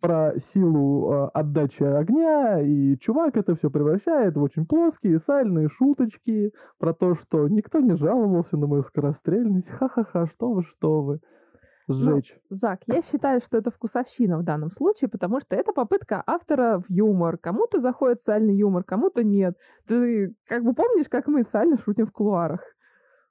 [0.05, 6.53] про силу а, отдачи огня, и чувак это все превращает в очень плоские, сальные шуточки
[6.79, 9.71] про то, что никто не жаловался на мою скорострельность.
[9.71, 11.21] Ха-ха-ха, что вы, что вы.
[11.89, 12.39] Сжечь.
[12.51, 16.91] Зак, я считаю, что это вкусовщина в данном случае, потому что это попытка автора в
[16.91, 17.39] юмор.
[17.39, 19.57] Кому-то заходит сальный юмор, кому-то нет.
[19.87, 22.61] Ты как бы помнишь, как мы сально шутим в кулуарах?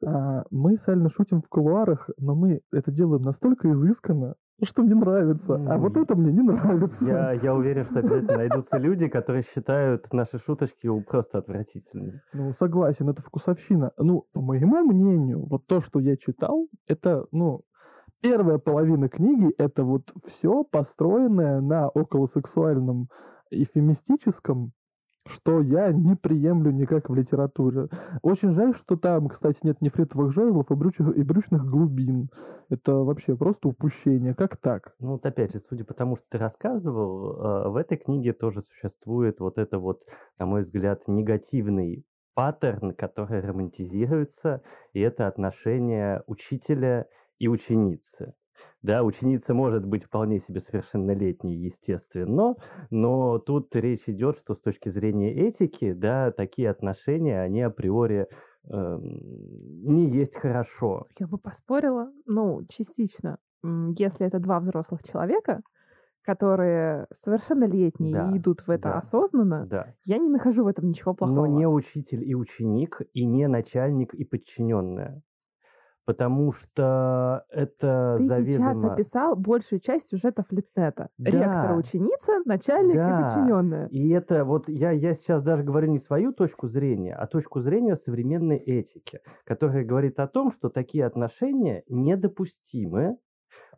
[0.04, 5.56] А, мы сально шутим в кулуарах, но мы это делаем настолько изысканно, что мне нравится.
[5.56, 7.06] А вот это мне не нравится.
[7.06, 12.22] Я, я уверен, что обязательно найдутся люди, которые считают наши шуточки просто отвратительными.
[12.34, 13.92] Ну, согласен, это вкусовщина.
[13.98, 17.62] Ну, по моему мнению, вот то, что я читал, это, ну,
[18.22, 23.10] первая половина книги, это вот все построенное на околосексуальном
[23.52, 24.72] эфемистическом,
[25.26, 27.88] что я не приемлю никак в литературе.
[28.22, 32.30] Очень жаль, что там, кстати, нет нефритовых жезлов и, брючих, и брючных глубин.
[32.70, 34.34] Это вообще просто упущение.
[34.36, 34.96] Как так?
[35.00, 38.62] Ну, вот опять же, судя по тому, что ты рассказывал, э, в этой книге тоже
[38.62, 40.04] существует вот это вот,
[40.38, 44.62] на мой взгляд, негативный паттерн, который романтизируется,
[44.94, 47.08] и это отношение учителя
[47.40, 48.34] и ученицы.
[48.82, 52.56] Да, ученица может быть вполне себе совершеннолетней, естественно,
[52.90, 58.28] но тут речь идет, что с точки зрения этики, да, такие отношения, они априори
[58.70, 59.02] эм,
[59.86, 61.08] не есть хорошо.
[61.20, 63.38] Я бы поспорила, ну, частично.
[63.98, 65.62] Если это два взрослых человека,
[66.24, 69.94] которые совершеннолетние Да, и идут в это да, осознанно, Да.
[70.06, 71.46] я не нахожу в этом ничего плохого.
[71.46, 75.22] Но не учитель и ученик, и не начальник и подчиненная.
[76.06, 78.94] Потому что это Ты сейчас заведомо...
[78.94, 81.10] описал большую часть сюжетов Литнета.
[81.18, 81.76] Да.
[81.76, 83.20] ученица, начальник Да.
[83.20, 83.88] и подчиненная.
[83.88, 87.96] И это вот я, я сейчас даже говорю не свою точку зрения, а точку зрения
[87.96, 93.18] современной этики, которая говорит о том, что такие отношения недопустимы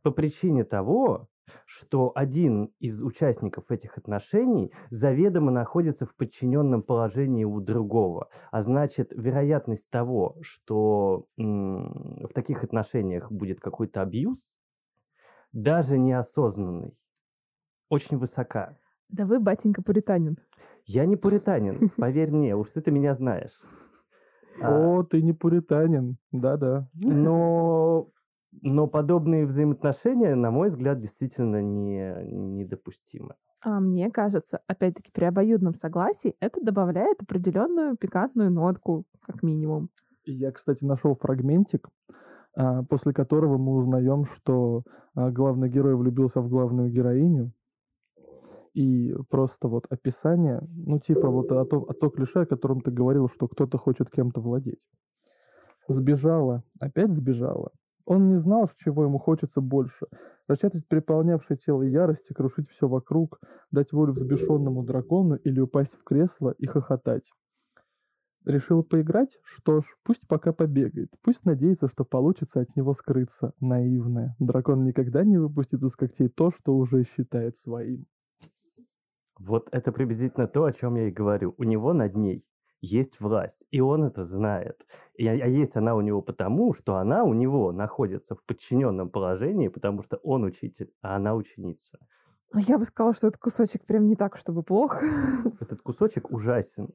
[0.02, 1.28] по причине того,
[1.66, 8.30] что один из участников этих отношений заведомо находится в подчиненном положении у другого.
[8.52, 14.54] А значит, вероятность того, что м, в таких отношениях будет какой-то абьюз,
[15.52, 16.98] даже неосознанный,
[17.90, 18.78] очень высока.
[19.10, 20.38] Да вы, батенька, пуританин.
[20.86, 23.60] Я не пуританин, поверь мне, уж ты меня знаешь.
[24.62, 26.18] А, О, ты не пуританин.
[26.32, 26.90] Да-да.
[26.94, 28.10] но,
[28.62, 33.36] но подобные взаимоотношения, на мой взгляд, действительно не, недопустимы.
[33.62, 39.90] А мне кажется, опять-таки, при обоюдном согласии это добавляет определенную пикантную нотку, как минимум.
[40.26, 41.90] Я, кстати, нашел фрагментик,
[42.56, 44.84] а, после которого мы узнаем, что
[45.16, 47.52] а, главный герой влюбился в главную героиню.
[48.74, 52.92] И просто вот описание, ну типа вот о том, о то клише, о котором ты
[52.92, 54.82] говорил, что кто-то хочет кем-то владеть.
[55.88, 57.72] Сбежала, опять сбежала.
[58.06, 60.06] Он не знал, с чего ему хочется больше.
[60.48, 63.40] Расчатать переполнявшее тело ярости, крушить все вокруг,
[63.72, 67.32] дать волю взбешенному дракону или упасть в кресло и хохотать.
[68.46, 69.40] Решила поиграть?
[69.44, 71.10] Что ж, пусть пока побегает.
[71.24, 73.54] Пусть надеется, что получится от него скрыться.
[73.60, 74.36] Наивная.
[74.38, 78.06] Дракон никогда не выпустит из когтей то, что уже считает своим.
[79.40, 81.56] Вот это приблизительно то, о чем я и говорю.
[81.58, 82.46] У него над ней
[82.86, 84.86] есть власть, и он это знает.
[85.16, 89.68] И, а есть она у него потому, что она у него находится в подчиненном положении,
[89.68, 92.00] потому что он учитель, а она ученица.
[92.54, 95.02] Но Я бы сказала, что этот кусочек прям не так, чтобы плохо.
[95.60, 96.90] Этот кусочек ужасен.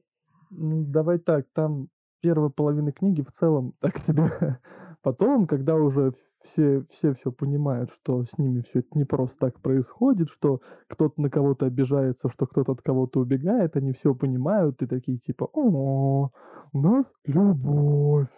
[0.49, 1.89] Давай так, там
[2.21, 4.29] первая половина книги в целом так себе.
[5.01, 6.11] Потом, когда уже
[6.43, 11.21] все все все понимают, что с ними все это не просто так происходит, что кто-то
[11.21, 16.29] на кого-то обижается, что кто-то от кого-то убегает, они все понимают и такие типа, о,
[16.73, 18.29] у нас любовь.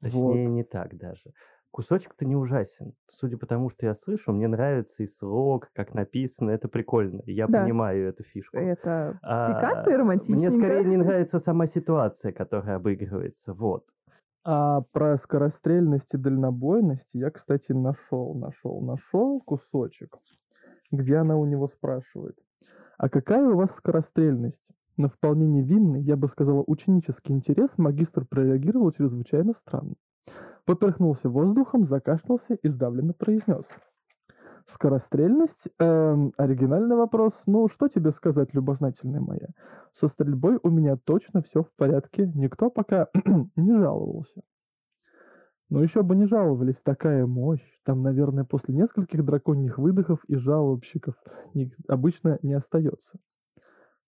[0.00, 0.50] Точнее, Вот.
[0.50, 1.32] не так даже.
[1.70, 2.94] Кусочек-то не ужасен.
[3.08, 7.22] Судя по тому, что я слышу, мне нравится и слог, как написано, это прикольно.
[7.26, 7.62] Я Да.
[7.62, 8.56] понимаю эту фишку.
[8.56, 10.56] Это А, пикантно и романтичненько.
[10.56, 13.52] Мне скорее не нравится сама ситуация, которая обыгрывается.
[13.52, 13.84] Вот.
[14.44, 20.16] А про скорострельность и дальнобойность я, кстати, нашел, нашел, нашел кусочек,
[20.90, 22.36] где она у него спрашивает.
[22.96, 24.64] А какая у вас скорострельность?
[24.96, 29.94] На вполне невинный, я бы сказала, ученический интерес магистр прореагировал чрезвычайно странно.
[30.68, 33.64] Поперхнулся воздухом, закашлялся и сдавленно произнес.
[34.66, 35.70] Скорострельность?
[35.78, 37.32] Эм, оригинальный вопрос.
[37.46, 39.48] Ну, что тебе сказать, любознательная моя?
[39.94, 42.30] Со стрельбой у меня точно все в порядке.
[42.34, 43.08] Никто пока
[43.56, 44.42] не жаловался.
[45.70, 47.64] Но еще бы не жаловались, такая мощь.
[47.86, 51.14] Там, наверное, после нескольких драконьих выдохов и жалобщиков
[51.88, 53.18] обычно не остается.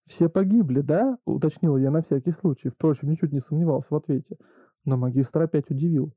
[0.05, 2.69] «Все погибли, да?»— уточнила я на всякий случай.
[2.69, 4.37] Впрочем, ничуть не сомневался в ответе.
[4.85, 6.13] Но магистр опять удивил.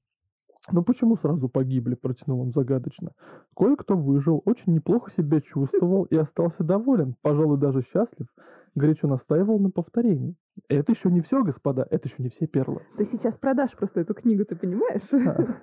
[0.71, 3.12] «Ну почему сразу погибли?»— протянул он загадочно.
[3.56, 8.28] «Кое-кто выжил, очень неплохо себя чувствовал и остался доволен, пожалуй, даже счастлив.
[8.76, 10.36] Горячо настаивал на повторении.
[10.67, 12.82] Это еще не все, господа, это еще не все перлы.
[12.97, 15.13] Ты сейчас продашь просто эту книгу, ты понимаешь?
[15.13, 15.58] А.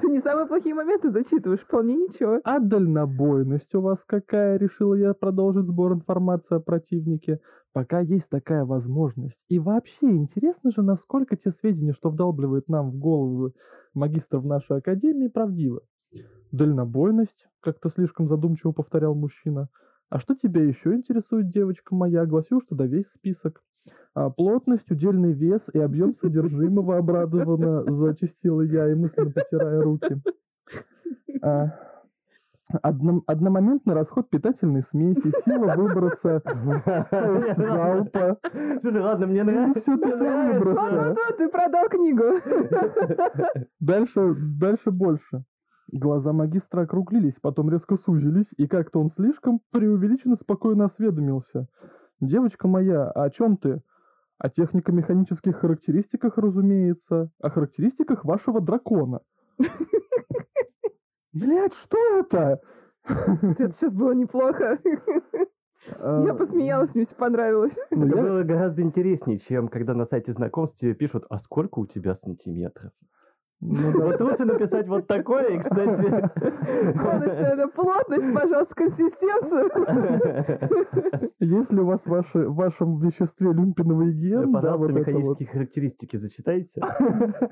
[0.00, 2.40] Ты не самые плохие моменты зачитываешь, вполне ничего.
[2.44, 4.58] А дальнобойность у вас какая?
[4.58, 7.40] Решила я продолжить сбор информации о противнике.
[7.72, 9.44] Пока есть такая возможность.
[9.48, 13.52] И вообще, интересно же, насколько те сведения, что вдалбливает нам в голову
[13.94, 15.80] магистр в нашей академии, правдивы.
[16.50, 19.68] Дальнобойность, как-то слишком задумчиво повторял мужчина.
[20.08, 22.22] А что тебя еще интересует, девочка моя?
[22.22, 23.62] Огласил, что да весь список.
[24.14, 30.20] А, плотность, удельный вес и объем содержимого обрадованно зачастила я и мысленно потирая руки.
[31.42, 31.68] А,
[32.82, 36.42] одном, одномоментный расход питательной смеси, сила выброса,
[37.56, 38.38] залпа.
[38.80, 39.80] Слушай, ладно, мне Ну, нравится.
[39.80, 40.58] все-таки нравится.
[40.58, 41.14] выброса.
[41.14, 42.24] Вот, ты продал книгу.
[43.80, 45.44] Дальше, дальше больше.
[45.90, 51.66] Глаза магистра округлились, потом резко сузились, и как-то он слишком преувеличенно спокойно осведомился.
[52.20, 53.82] «Девочка моя, а о чем ты?»
[54.38, 57.30] «О технико-механических характеристиках, разумеется.
[57.40, 59.20] О характеристиках вашего дракона».
[61.32, 62.60] Блять, что это?
[63.04, 64.78] Это сейчас было неплохо.
[64.84, 67.78] Я А, посмеялась, мне все понравилось.
[67.90, 71.78] ну, Это я- было гораздо интереснее, чем когда на сайте знакомств тебе пишут, а сколько
[71.78, 72.92] у тебя сантиметров?
[73.60, 74.06] Ну да.
[74.06, 76.08] Вот лучше написать вот такое, и, кстати.
[76.96, 79.70] Полностью это плотность, пожалуйста, консистенцию.
[81.40, 85.06] Если у вас в вашем веществе люмпиновый ген, да, Пожалуйста, вот это вот.
[85.06, 86.82] механические характеристики зачитайте.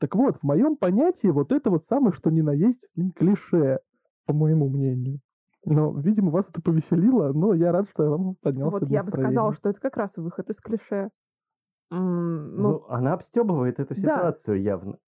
[0.00, 3.78] Так вот, в моем понятии вот это вот самое, что ни на есть, клише,
[4.26, 5.20] по моему мнению.
[5.64, 9.10] Но, видимо, вас это повеселило, но я рад, что я вам поднял Вот я бы
[9.10, 11.10] сказала, что это как раз выход из клише.
[11.90, 14.98] Ну, Ну, она обстебывает эту ситуацию явно.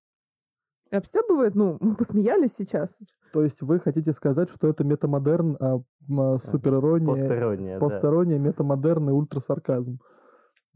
[0.91, 2.99] Обстебывает, ну, мы посмеялись сейчас.
[3.33, 5.81] То есть вы хотите сказать, что это метамодерн, а,
[6.17, 7.85] а, суперирония, Посторонняя, да.
[7.87, 9.99] посторонняя, метамодерн и ультрасарказм.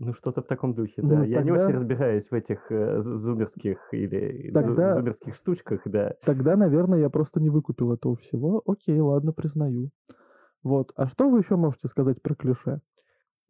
[0.02, 1.24] Ну, что-то в таком духе, Ну, да.
[1.24, 6.14] Я не очень разбираюсь в этих э, зу- зумерских или Тогда- зумерских штучках, да.
[6.24, 8.62] Тогда, наверное, я просто не выкупил этого всего.
[8.66, 9.90] Окей, ладно, признаю.
[10.62, 10.92] Вот.
[10.96, 12.80] А что вы еще можете сказать про клише?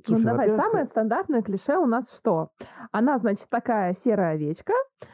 [0.07, 2.51] Слушай, ну, давай, самое стандартное клише у нас что?
[2.93, 4.73] Она, значит, такая серая овечка,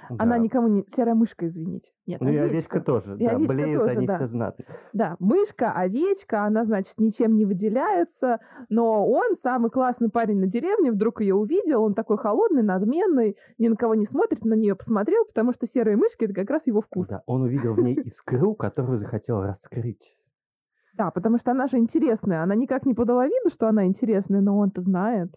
[0.09, 0.38] она да.
[0.38, 0.85] никому не...
[0.88, 1.92] Серая мышка, извините.
[2.07, 3.33] Нет, Ну и овечка тоже, И да.
[3.33, 4.16] овечка Блеют тоже, они да.
[4.16, 4.64] все знатно.
[4.92, 10.92] Да, мышка, овечка, она, значит, ничем не выделяется, но он, самый классный парень на деревне,
[10.92, 15.25] вдруг ее увидел, он такой холодный, надменный, ни на кого не смотрит, на нее посмотрел,
[15.25, 17.09] потому что серые мышки— это как раз его вкус.
[17.09, 20.25] Да, он увидел в ней искру, которую захотел раскрыть.
[20.96, 24.56] Да, потому что она же интересная, она никак не подала виду, что она интересная, но
[24.56, 25.35] он-то знает.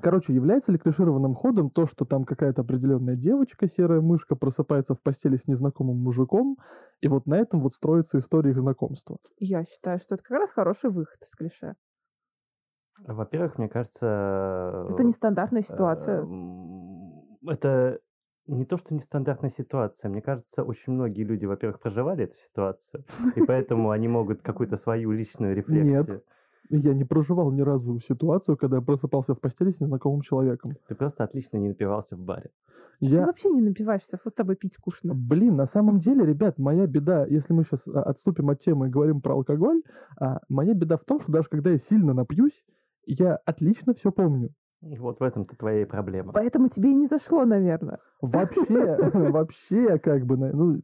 [0.00, 5.02] Короче, является ли клишированным ходом то, что там какая-то определенная девочка, серая мышка, просыпается в
[5.02, 6.56] постели с незнакомым мужиком,
[7.00, 9.18] и вот на этом вот строится история их знакомства?
[9.38, 11.74] Я считаю, что это как раз хороший выход из клише.
[12.98, 14.86] Во-первых, мне кажется...
[14.90, 16.20] Это нестандартная ситуация.
[16.22, 17.98] эм, Это
[18.46, 20.10] не то, что нестандартная ситуация.
[20.10, 23.04] Мне кажется, очень многие люди, во-первых, проживали эту ситуацию,
[23.36, 26.22] и поэтому они могут какую-то свою личную рефлексию.
[26.70, 30.76] Я не проживал ни разу ситуацию, когда я просыпался в постели с незнакомым человеком.
[30.88, 32.50] Ты просто отлично не напивался в баре.
[33.00, 33.26] Ты Я...
[33.26, 35.14] вообще не напиваешься, вот с тобой пить скучно.
[35.14, 39.20] Блин, на самом деле, ребят, моя беда, если мы сейчас отступим от темы и говорим
[39.20, 39.82] про алкоголь,
[40.18, 42.64] а, моя беда в том, что даже когда я сильно напьюсь,
[43.06, 44.54] я отлично все помню.
[44.98, 46.32] Вот в этом-то твоя и проблема.
[46.32, 47.98] Поэтому тебе и не зашло, наверное.
[48.20, 48.96] Вообще,
[49.30, 50.80] вообще, как бы, ну,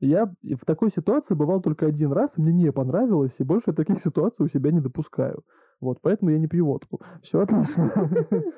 [0.00, 4.00] я в такой ситуации бывал только один раз, мне не понравилось, и больше я таких
[4.00, 5.42] ситуаций у себя не допускаю.
[5.80, 7.00] Вот, поэтому я не пью водку.
[7.22, 7.90] Все отлично.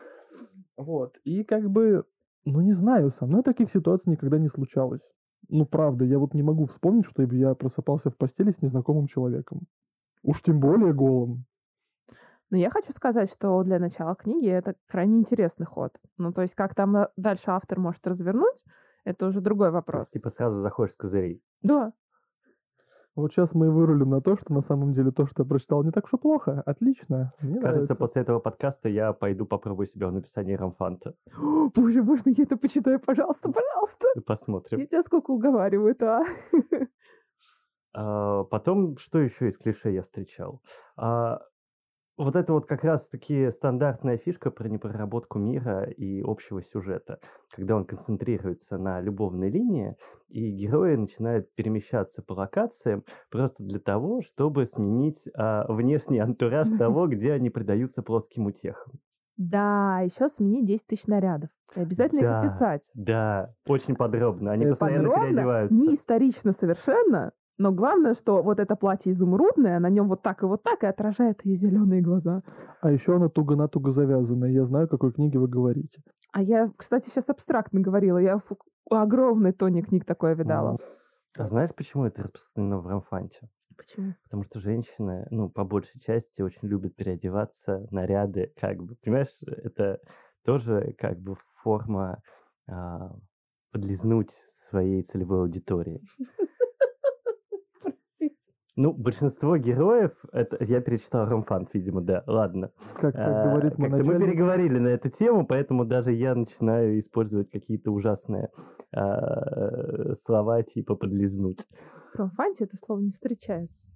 [0.77, 2.05] Вот, и как бы,
[2.45, 5.03] ну, не знаю, со мной таких ситуаций никогда не случалось.
[5.49, 9.63] Ну, правда, я вот не могу вспомнить, что я просыпался в постели с незнакомым человеком.
[10.23, 11.47] Уж тем более голым.
[12.51, 15.93] Но я хочу сказать, что для начала книги это крайне интересный ход.
[16.17, 18.65] Ну, то есть, как там э, дальше автор может развернуть,
[19.05, 20.09] это уже другой вопрос.
[20.11, 21.43] Типа сразу заходишь с козырей.
[21.63, 21.93] Да,
[23.15, 25.83] Вот сейчас мы и вырулим на то, что на самом деле то, что я прочитал,
[25.85, 26.63] не так уж и плохо.
[26.65, 27.33] Отлично.
[27.41, 27.95] Мне Кажется, нравится.
[27.97, 31.15] после этого подкаста я пойду попробую себя в написании рамфанта.
[31.37, 33.01] О, Боже, можно я это почитаю?
[33.01, 34.07] Пожалуйста, пожалуйста.
[34.27, 34.79] Посмотрим.
[34.79, 36.25] Я тебя сколько уговариваю-то, а?
[37.95, 40.63] А, Потом, что еще из клише я встречал?
[40.97, 41.41] А,
[42.19, 47.85] Вот это вот как раз-таки стандартная фишка про непроработку мира и общего сюжета, когда он
[47.85, 49.97] концентрируется на любовной линии,
[50.29, 57.07] и герои начинают перемещаться по локациям просто для того, чтобы сменить а, внешний антураж того,
[57.09, 58.95] где они предаются плоским утехам.
[59.37, 61.51] Да, еще сменить 10 тысяч нарядов.
[61.77, 62.39] И обязательно Да.
[62.41, 62.91] их описать.
[62.95, 64.51] Да, очень подробно.
[64.51, 65.79] Они Э, постоянно Подробно, переодеваются.
[65.79, 70.47] не исторично совершенно, но главное, что вот это платье изумрудное, на нем вот так и
[70.47, 72.43] вот так, и отражает ее зеленые глаза.
[72.81, 74.51] А еще она туго-натуго завязанная.
[74.51, 76.03] Я знаю, о какой книге вы говорите.
[76.33, 78.19] А я, кстати, сейчас абстрактно говорила.
[78.19, 78.59] Я фу-
[78.91, 80.79] огромный тоник книг такое видала.
[81.37, 83.49] А знаешь, почему это распространено в рамфанте?
[83.77, 84.15] Почему?
[84.25, 90.01] Потому что женщины, ну, по большей части, очень любят переодеваться, наряды, как бы, понимаешь, это
[90.45, 92.21] тоже как бы форма
[92.69, 93.13] а,
[93.71, 96.01] подлизнуть своей целевой аудитории.
[98.81, 102.71] Ну, большинство героев, это я перечитал Ромфант, видимо, да, ладно.
[102.95, 106.97] Как, как А, говорит мой как-то мы переговорили на эту тему, поэтому даже я начинаю
[107.01, 108.51] использовать какие-то ужасные
[108.93, 111.67] а, слова типа подлизнуть.
[112.15, 113.89] В ромфанте это слово не встречается.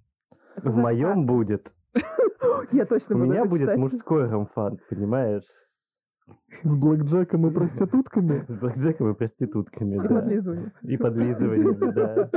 [0.57, 1.27] Это В моем сказка.
[1.27, 1.73] будет.
[2.73, 5.45] Я точно У буду меня это будет мужской ромфант, понимаешь?
[6.63, 8.45] С блэкджеком и проститутками.
[8.47, 10.07] С блэкджеком и проститутками, И да.
[10.07, 10.71] подлизывание.
[10.83, 12.29] И подлизываниями, да.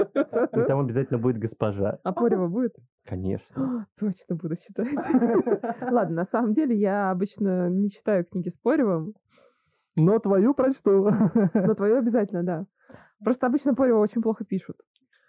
[0.62, 1.98] И там обязательно будет госпожа.
[2.02, 2.74] А Порева будет?
[3.04, 3.86] Конечно.
[3.98, 4.88] Точно буду читать.
[5.90, 9.14] Ладно, на самом деле я обычно не читаю книги с Поревым,
[9.96, 11.08] Но твою прочту.
[11.54, 12.66] но твою обязательно, да.
[13.24, 14.76] Просто обычно Порева очень плохо пишут.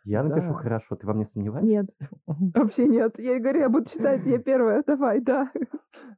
[0.04, 0.60] Я напишу Да.
[0.60, 0.96] хорошо.
[0.96, 1.68] Ты во мне сомневаешься?
[1.68, 1.86] Нет.
[2.26, 3.20] Вообще нет.
[3.20, 4.82] Я говорю, я буду читать, я первая.
[4.88, 5.52] Давай, да.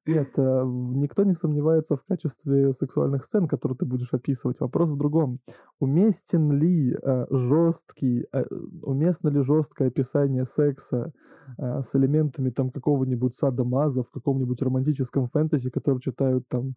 [0.06, 4.60] Нет, э, никто не сомневается в качестве сексуальных сцен, которые ты будешь описывать.
[4.60, 5.40] Вопрос в другом.
[5.80, 8.46] Уместен ли э, жесткий, э,
[8.82, 11.14] уместно ли жесткое описание секса
[11.58, 16.76] э, с элементами там какого-нибудь садомаза в каком-нибудь романтическом фэнтези, который читают там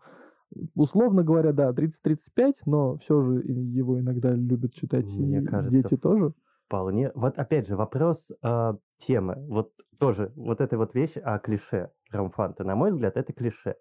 [0.75, 5.97] Условно говоря, да, 30-35, но все же его иногда любят читать Мне и кажется, дети
[5.97, 6.35] тоже.
[6.67, 7.11] Вполне.
[7.15, 9.37] Вот опять же вопрос а, темы.
[9.49, 9.73] Вот
[10.03, 12.65] тоже вот эта вот вещь о клише Рамфанта.
[12.65, 13.77] На мой взгляд, это клише.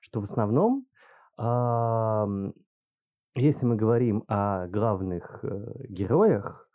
[0.00, 0.86] Что в основном,
[3.34, 6.70] если мы говорим о главных э, героях,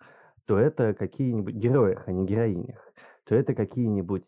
[0.45, 2.93] то это какие-нибудь героях, а не героинях,
[3.26, 4.28] то это какие-нибудь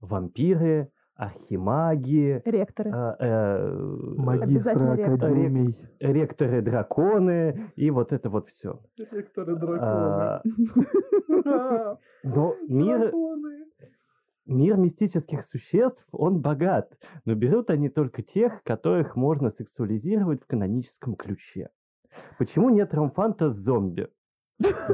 [0.00, 2.90] вампиры, архимаги, Ректоры.
[2.92, 5.14] а, э, Магистры Обязательно ректор.
[5.14, 5.76] академий.
[6.00, 8.82] ректоры драконы и вот это вот все.
[8.98, 10.42] Ректоры А,
[12.24, 13.12] Но мир,
[14.46, 16.98] мир мистических существ, он богат.
[17.24, 21.70] Но берут они только тех, которых можно сексуализировать в каноническом ключе.
[22.38, 24.08] Почему нет ромфанта с зомби?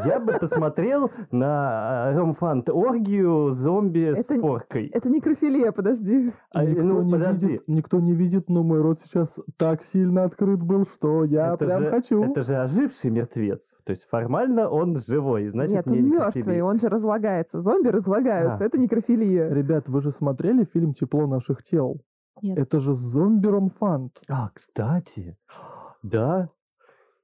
[0.07, 4.87] Я бы посмотрел на ромфант оргию зомби с Это- поркой.
[4.89, 6.33] Это некрофилия, подожди.
[6.51, 7.47] А, никто, ну, не подожди.
[7.47, 11.67] видит, никто не видит, но мой рот сейчас так сильно открыт был, что я Это
[11.67, 12.25] прям же- хочу.
[12.25, 13.75] Это же оживший мертвец.
[13.85, 16.35] То есть формально он живой, значит, Нет, не он некрофилия.
[16.47, 17.61] мертвый, он же разлагается.
[17.61, 18.67] Зомби разлагаются, А.
[18.67, 19.49] это некрофилия.
[19.53, 22.01] Ребят, вы же смотрели фильм «Тепло наших тел»?
[22.43, 22.57] Нет.
[22.59, 24.13] Это же зомби-ромфант.
[24.31, 25.37] А, кстати,
[26.03, 26.49] да,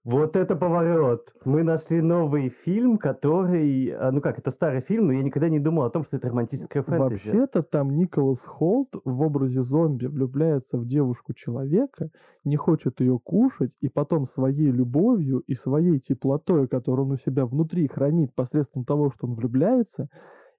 [0.07, 1.35] вот это поворот.
[1.45, 5.59] Мы нашли новый фильм, который, а, ну как, это старый фильм, но я никогда не
[5.59, 7.27] думал о том, что это романтическая фэнтези.
[7.27, 12.11] Вообще-то там Николас Холт в образе зомби влюбляется в девушку-человека,
[12.45, 17.45] не хочет ее кушать, и потом своей любовью и своей теплотой, которую он у себя
[17.45, 20.09] внутри хранит посредством того, что он влюбляется,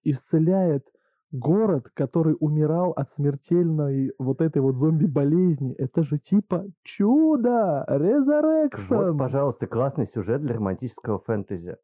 [0.03, 0.83] исцеляет
[1.31, 5.73] город, который умирал от смертельной вот этой вот зомби-болезни.
[5.73, 7.85] Это же типа чудо!
[7.87, 8.93] Резурекшн!
[8.93, 11.77] Вот, пожалуйста, классный сюжет для романтического фэнтези.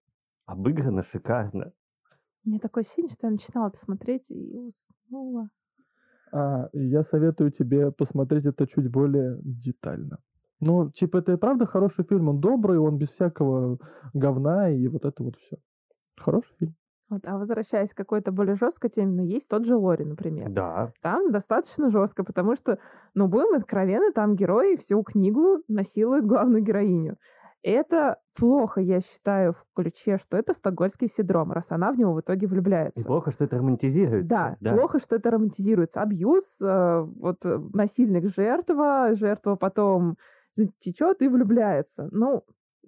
[0.46, 1.72] Обыграно шикарно.
[2.44, 5.50] Мне такое ощущение, что я начинала это смотреть и уснула.
[6.34, 10.20] А, я советую тебе посмотреть это чуть более детально.
[10.60, 12.30] Ну, типа, это и правда хороший фильм.
[12.30, 13.80] Он добрый, он без всякого
[14.14, 15.58] говна и вот это вот все.
[16.18, 16.76] Хороший фильм.
[17.14, 20.50] Вот, а возвращаясь к какой-то более жесткой теме, ну, есть тот же Лори, например.
[20.50, 20.92] Да.
[21.02, 22.80] Там достаточно жестко, потому что,
[23.14, 27.18] ну, будем откровенны, там герой всю книгу насилует главную героиню.
[27.62, 32.20] Это плохо, я считаю, в ключе, что это стокгольский синдром, раз она в него в
[32.20, 33.06] итоге И влюбляется.
[33.06, 34.58] плохо, что это романтизируется.
[34.60, 36.02] Да, плохо, что это романтизируется.
[36.02, 40.18] Абьюз, э, вот э, насильник жертва, жертва потом
[40.80, 42.10] течет и влюбляется.
[42.12, 42.44] Ну,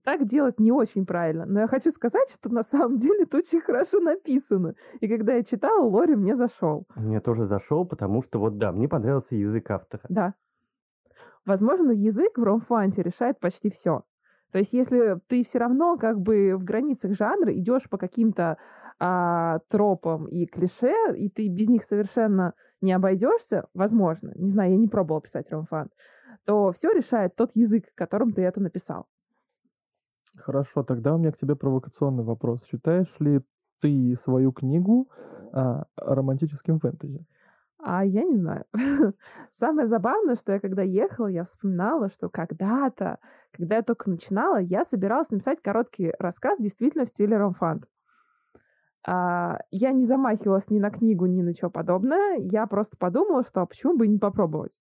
[0.05, 1.45] так делать не очень правильно.
[1.45, 4.75] Но я хочу сказать, что на самом деле это очень хорошо написано.
[5.01, 6.85] И когда я читала, Лори мне зашел.
[6.95, 10.03] Мне тоже зашел, потому что вот да, мне понравился язык автора.
[10.07, 10.35] Да.
[11.45, 14.03] Возможно, язык в ромфанте решает почти все.
[14.51, 18.57] То есть, если ты все равно как бы в границах жанра идешь по каким-то
[18.99, 24.77] а, тропам и клише, и ты без них совершенно не обойдешься, возможно, не знаю, я
[24.77, 25.91] не пробовала писать ромфант,
[26.45, 29.07] то все решает тот язык, которым ты это написал.
[30.37, 32.63] Хорошо, тогда у меня к тебе провокационный вопрос.
[32.65, 33.41] Считаешь ли
[33.81, 35.09] ты свою книгу
[35.51, 37.25] а, романтическим фэнтези?
[37.79, 38.65] А я не знаю.
[39.51, 43.19] Самое забавное, что я когда ехала, я вспоминала, что когда-то,
[43.51, 47.85] когда я только начинала, я собиралась написать короткий рассказ действительно в стиле ромфант.
[49.07, 52.37] А, я не замахивалась ни на книгу, ни на что подобное.
[52.39, 54.79] Я просто подумала, что а почему бы и не попробовать.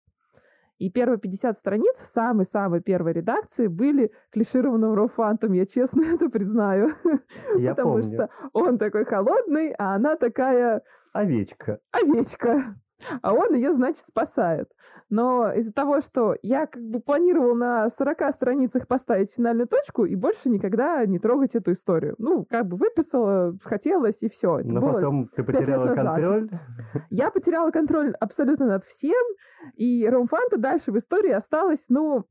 [0.78, 6.90] И первые 50 страниц в самой-самой первой редакции были клишированным рофантом, я честно это признаю.
[7.58, 8.04] Я Потому помню.
[8.04, 11.78] что он такой холодный, а она такая Овечка.
[11.92, 12.76] овечка.
[13.22, 14.70] А он ее, значит, спасает.
[15.10, 20.14] Но из-за того, что я как бы планировал на 40 страницах поставить финальную точку и
[20.14, 22.14] больше никогда не трогать эту историю.
[22.18, 24.58] Ну, как бы выписала, хотелось, и все.
[24.58, 26.50] Это Но потом ты потеряла контроль.
[27.10, 29.22] я потеряла контроль абсолютно над всем,
[29.74, 32.24] и Ромфанта дальше в истории осталась, ну,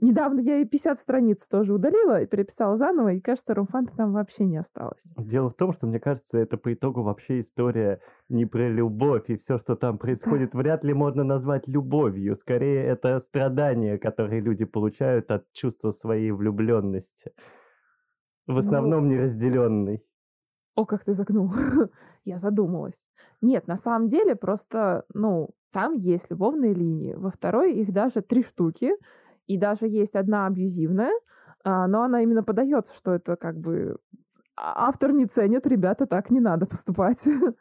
[0.00, 4.44] недавно я и 50 страниц тоже удалила и переписала заново, и кажется, Ромфанта там вообще
[4.44, 5.04] не осталось.
[5.16, 9.36] Дело в том, что, мне кажется, это по итогу вообще история не про любовь, и
[9.36, 12.36] все, что там происходит, вряд ли можно назвать любовью.
[12.36, 17.32] Скорее, это страдания, которые люди получают от чувства своей влюбленности.
[18.46, 20.02] В Ну, основном неразделенной.
[20.74, 21.52] О, как ты загнул.
[22.24, 23.04] я задумалась.
[23.40, 27.14] Нет, на самом деле просто, ну, там есть любовные линии.
[27.14, 28.92] Во второй их даже три штуки,
[29.48, 31.12] и даже есть одна абьюзивная,
[31.64, 33.96] а, но она именно подается, что это как бы
[34.56, 37.26] а- автор не ценит, ребята, так не надо поступать.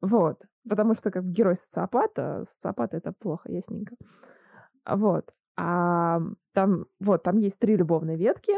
[0.00, 0.42] вот.
[0.68, 3.94] Потому что как герой социопат, а это плохо, ясненько.
[4.86, 5.32] Вот.
[5.56, 6.20] А
[6.52, 8.52] там, вот, там есть три любовные ветки,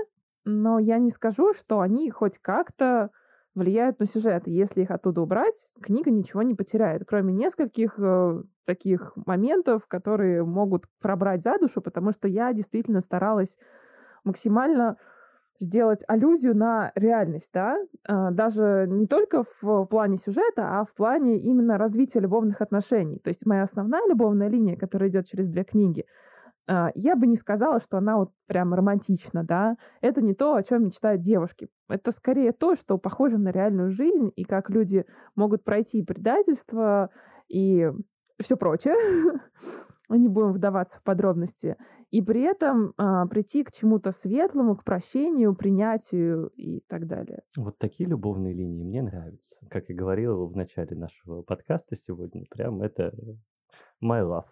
[0.45, 3.11] но я не скажу, что они хоть как-то
[3.55, 4.45] влияют на сюжет.
[4.47, 10.85] Если их оттуда убрать, книга ничего не потеряет, кроме нескольких э, таких моментов, которые могут
[11.01, 13.59] пробрать за душу, потому что я действительно старалась
[14.25, 14.97] максимально
[15.61, 21.39] сделать аллюзию на реальность, да, А, даже не только в, плане сюжета, а в плане
[21.39, 23.19] именно развития любовных отношений.
[23.19, 26.07] То есть моя основная любовная линия, которая идет через две книги,
[26.95, 29.77] я бы не сказала, что она вот прям романтична, да.
[30.01, 31.68] Это не то, о чем мечтают девушки.
[31.89, 35.05] Это скорее то, что похоже на реальную жизнь и как люди
[35.35, 37.11] могут пройти предательство
[37.49, 37.91] и
[38.41, 38.95] все прочее.
[40.09, 41.77] Не будем вдаваться в подробности.
[42.11, 47.43] И при этом а, прийти к чему-то светлому, к прощению, принятию и так далее.
[47.57, 49.64] Вот такие любовные линии мне нравятся.
[49.71, 53.12] Как и говорил в начале нашего подкаста сегодня, прям это
[54.03, 54.47] my love.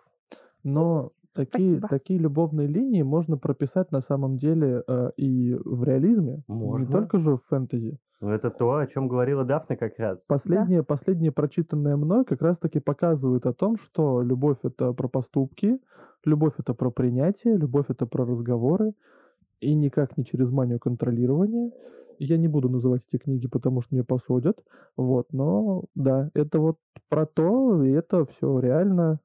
[0.63, 1.89] Но такие, Спасибо.
[1.89, 6.85] такие любовные линии можно прописать на самом деле э, и в реализме, Можно.
[6.85, 7.99] не только же в фэнтези.
[8.21, 10.25] Ну, это то, о чем говорила Дафна как раз.
[10.27, 15.79] Последнее, последнее прочитанное мной как раз-таки показывает о том, что любовь это про поступки,
[16.25, 18.95] любовь это про принятие, любовь это про разговоры,
[19.61, 21.71] и никак не через манию контролирования.
[22.19, 24.59] Я не буду называть эти книги, потому что мне посудят.
[24.97, 26.79] Вот, но да, это вот
[27.09, 29.21] про то, и это все реально.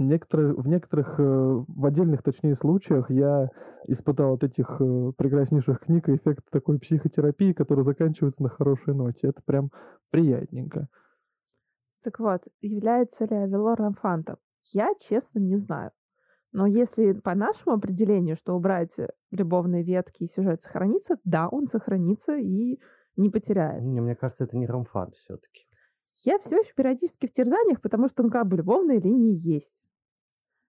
[0.00, 3.50] Некоторые, в некоторых, э, в отдельных, точнее, случаях я
[3.86, 9.28] испытал от этих э, прекраснейших книг эффект такой психотерапии, который заканчивается на хорошей ноте.
[9.28, 9.70] Это прям
[10.08, 10.88] приятненько.
[12.02, 14.36] Так вот, является ли Авелор Рамфантом?
[14.72, 15.90] Я, честно, не знаю.
[16.52, 18.96] Но если по нашему определению, что убрать
[19.30, 22.80] любовные ветки и сюжет сохранится, да, он сохранится и
[23.16, 23.82] не потеряет.
[23.82, 25.66] Не, Мне кажется, это не ромфан все-таки.
[26.24, 29.82] Я все еще периодически в терзаниях, потому что, ну, как бы, любовные линии есть.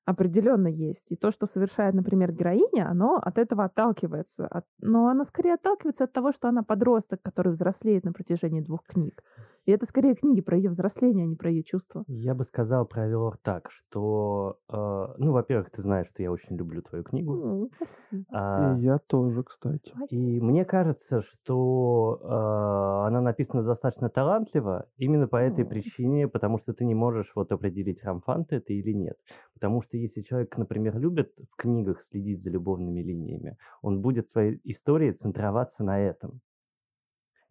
[0.05, 1.11] Определенно есть.
[1.11, 4.47] И то, что совершает, например, героиня, оно от этого отталкивается.
[4.47, 8.83] От- Но оно скорее отталкивается от того, что она подросток, который взрослеет на протяжении двух
[8.83, 9.23] книг.
[9.65, 12.03] И это скорее книги про ее взросление, а не про ее чувства.
[12.07, 14.75] Я бы сказал про Авелор так, что, э,
[15.17, 17.33] ну, во-первых, ты знаешь, что я очень люблю твою книгу.
[17.33, 18.25] М, Спасибо.
[18.33, 19.93] А, И я тоже, кстати.
[20.09, 25.69] И мне кажется, что э, она написана достаточно талантливо именно по этой М.
[25.69, 29.17] причине, потому что ты не можешь вот определить, рамфан ты это или нет.
[29.53, 34.31] Потому что если человек, например, любит в книгах следить за любовными линиями, он будет в
[34.31, 36.41] своей истории центроваться на этом.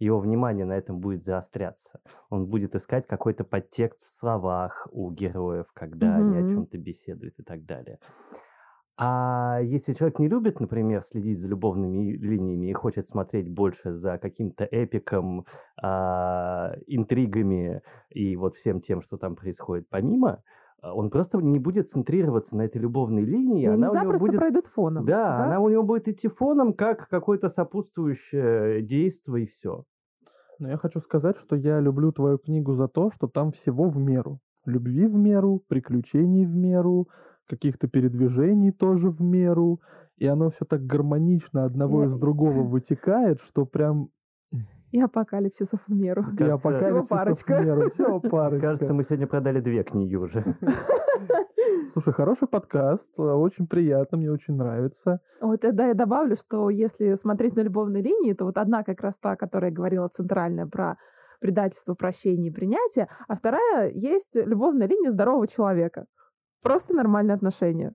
[0.01, 2.01] Его внимание на этом будет заостряться.
[2.31, 7.43] Он будет искать какой-то подтекст в словах у героев, когда они о чем-то беседуют и
[7.43, 7.99] так далее.
[9.03, 14.19] А если человек не любит, например, следить за любовными линиями и хочет смотреть больше за
[14.19, 15.47] каким-то эпиком,
[15.83, 20.43] а, интригами и вот всем тем, что там происходит помимо,
[20.83, 23.63] он просто не будет центрироваться на этой любовной линии.
[23.63, 24.39] И они она у него запросто будет...
[24.39, 25.05] пройдут фоном.
[25.05, 29.85] Да, она у него будет идти фоном, как какое-то сопутствующее действие и все.
[30.59, 33.99] Но я хочу сказать, что я люблю твою книгу за то, что там всего в
[33.99, 34.41] меру.
[34.67, 37.09] Любви в меру, приключений в меру,
[37.49, 39.81] каких-то передвижений тоже в меру.
[40.19, 44.11] И оно все так гармонично одного Я- из другого вытекает, что прям
[44.91, 46.23] И апокалипсисов в меру.
[46.33, 47.55] и Кажется- апокалипсисов парочка.
[47.63, 47.91] в меру.
[47.91, 48.67] Всего парочка.
[48.69, 50.57] Кажется, мы сегодня продали две книги уже.
[51.93, 55.21] Слушай, хороший подкаст, э, очень приятно, мне очень нравится.
[55.41, 59.19] Вот тогда я добавлю, что если смотреть на любовные линии, то вот одна как раз
[59.19, 60.97] та, которая говорила центральная про
[61.41, 66.07] предательство, прощение и принятие, а вторая есть любовная линия здорового человека.
[66.63, 67.93] Просто нормальные отношения.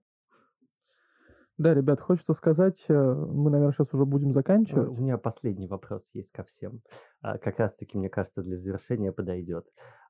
[1.58, 4.98] Да, ребят, хочется сказать, э, мы, наверное, сейчас уже будем Э, заканчивать.
[4.98, 6.82] У меня последний вопрос есть ко всем.
[7.22, 9.66] А, Как раз-таки, мне кажется, для завершения подойдет.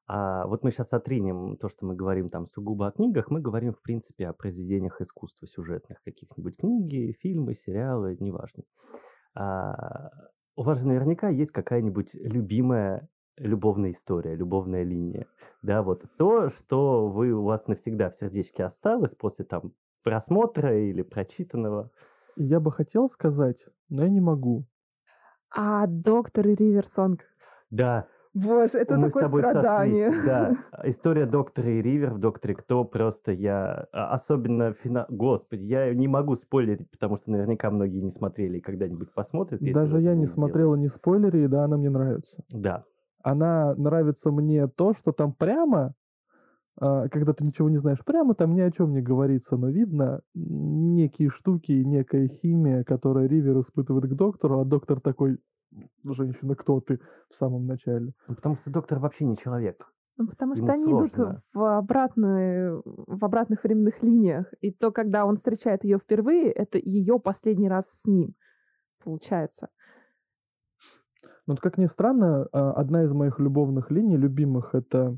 [0.08, 3.74] А вот мы сейчас отринем то, что мы говорим там сугубо о книгах, мы говорим,
[3.74, 8.64] в принципе, о произведениях искусства сюжетных, каких-нибудь книги, фильмы, сериалы, неважно.
[9.36, 10.10] А,
[10.56, 15.28] У вас же наверняка есть какая-нибудь любимая любовная история, любовная линия.
[15.62, 19.74] Да, вот то, что вы, у вас навсегда в сердечке осталось после там
[20.06, 21.90] просмотра или прочитанного.
[22.38, 24.66] Я бы хотел сказать, но я не могу.
[25.54, 27.22] А доктор и Риверсонг.
[27.72, 30.08] Да, Боже, это мы с такое тобой страдание.
[30.08, 30.26] сошлись.
[30.26, 33.88] Да, история доктора и Ривер в Докторе Кто просто я...
[33.94, 35.06] а, Особенно финал...
[35.10, 39.62] Господи, я не могу спойлерить, потому что наверняка многие не смотрели и когда-нибудь посмотрят.
[39.62, 42.44] Даже я не смотрела ни спойлеры, и да, она мне нравится.
[42.50, 42.84] Да,
[43.24, 45.94] Она нравится мне то, что там прямо,
[46.78, 51.30] когда ты ничего не знаешь, прямо там ни о чем не говорится, но видно некие
[51.30, 55.40] штуки, некая химия, которую Ривер испытывает к доктору, а доктор такой,
[56.04, 57.00] женщина, кто ты
[57.30, 58.14] в самом начале.
[58.28, 59.92] Ну, потому что доктор вообще не человек.
[60.18, 61.42] Ну, потому что Ему они идут сложно.
[61.54, 64.46] в, обратные, в обратных временных линиях.
[64.62, 68.34] И то, когда он встречает ее впервые, это ее последний раз с ним.
[69.04, 69.68] Получается.
[71.48, 75.18] Но вот как ни странно, а, одна из моих любовных линий, любимых, это...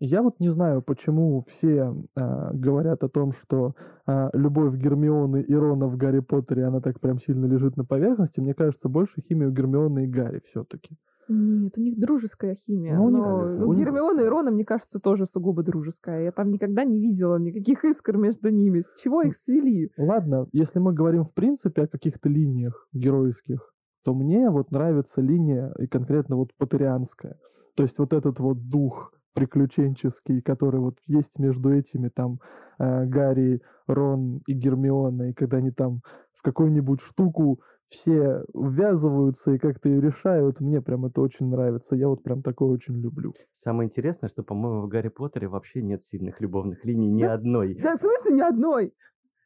[0.00, 3.74] Я вот не знаю, почему все а, говорят о том, что
[4.06, 8.40] а, любовь Гермионы и Рона в Гарри Поттере, она так прям сильно лежит на поверхности.
[8.40, 10.96] Мне кажется, больше химия у Гермионы и Гарри все-таки.
[11.28, 12.96] Нет, у них дружеская химия.
[12.96, 13.18] Ну, них-
[13.58, 13.80] Но у у них-
[14.22, 16.22] и Рона, мне кажется, тоже сугубо дружеская.
[16.24, 18.80] Я там никогда не видела никаких искр между ними.
[18.80, 19.90] С чего их свели?
[19.98, 23.74] Ладно, если мы говорим в принципе о каких-то линиях геройских,
[24.04, 27.36] то мне вот нравится линия и конкретно вот патерианская.
[27.74, 32.38] То есть вот этот вот дух приключенческий, который вот есть между этими там
[32.78, 36.00] э, Гарри, Рон и Гермиона, и когда они там
[36.34, 41.96] в какую-нибудь штуку все ввязываются и как-то ее решают, мне прям это очень нравится.
[41.96, 43.32] Я вот прям такое очень люблю.
[43.52, 47.32] Самое интересное, что, по-моему, в Гарри Поттере вообще нет сильных любовных линий ни Да.
[47.34, 47.74] одной.
[47.82, 48.92] Да, в смысле ни одной?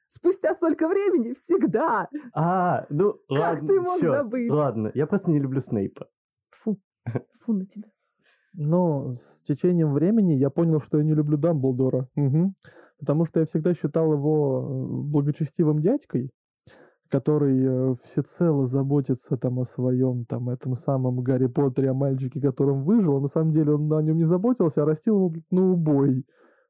[0.09, 2.09] Спустя столько времени всегда.
[2.34, 4.51] А, ну Как ладно, ты мог чё, забыть?
[4.51, 6.07] Ладно, я просто не люблю Снейпа.
[6.51, 6.78] Фу.
[7.40, 7.88] Фу на тебя.
[8.55, 12.09] Но с течением времени я понял, что я не люблю Дамблдора.
[12.16, 12.55] Мгм.
[12.98, 16.30] Потому что я всегда считал его э, благочестивым дядькой,
[17.09, 22.84] который э, всецело заботится там о своем, там, этом самом Гарри Поттере, о мальчике, которым
[22.84, 23.16] выжил.
[23.16, 26.24] А на самом деле он о нем не заботился, а растил его на убой.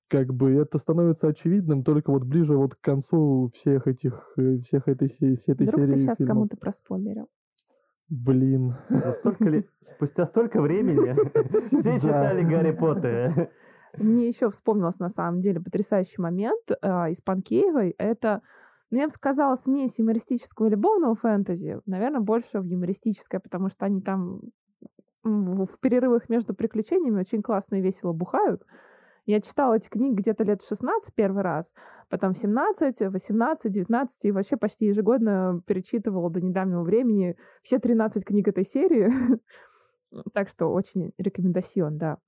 [0.09, 4.89] Как бы это становится очевидным только вот ближе вот к концу всех этих, э, всех
[4.89, 7.29] этой, се- всей этой Вдруг серии ты сейчас кому-то проспойлерил.
[8.13, 8.75] Блин.
[8.91, 9.67] Но столько ли...
[9.81, 11.15] Спустя столько времени
[11.61, 13.49] все читали Гарри Поттера.
[13.97, 17.95] Мне еще вспомнился на самом деле потрясающий момент а, из Панкеевой.
[17.97, 18.43] Это,
[18.91, 21.81] ну, я бы сказала, смесь юмористического и любовного фэнтези.
[21.87, 24.43] Наверное, больше в юмористическое, потому что они там
[25.25, 28.63] в перерывах между приключениями очень классно и весело бухают.
[29.25, 31.73] Я читала эти книги где-то лет в 16 первый раз,
[32.09, 38.25] потом в 17, 18, 19 и вообще почти ежегодно перечитывала до недавнего времени все 13
[38.25, 39.11] книг этой серии.
[40.35, 42.19] Так что очень рекомендацион, да.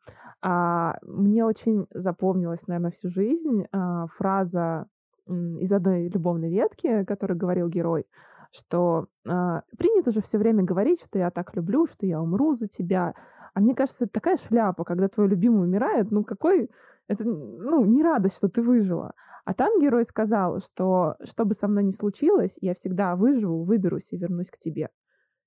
[0.41, 4.87] А, мне очень запомнилась, наверное, всю жизнь а, фраза
[5.27, 8.07] из одной любовной ветки, которую говорил герой,
[8.53, 12.69] что а, принято же все время говорить, что я так люблю, что я умру за
[12.69, 13.15] тебя.
[13.55, 16.71] А мне кажется, это такая шляпа, когда твой любимый умирает, ну какой...
[17.07, 19.13] Это, ну, не радость, что ты выжила.
[19.45, 24.13] А там герой сказал, что что бы со мной ни случилось, я всегда выживу, выберусь
[24.13, 24.89] и вернусь к тебе.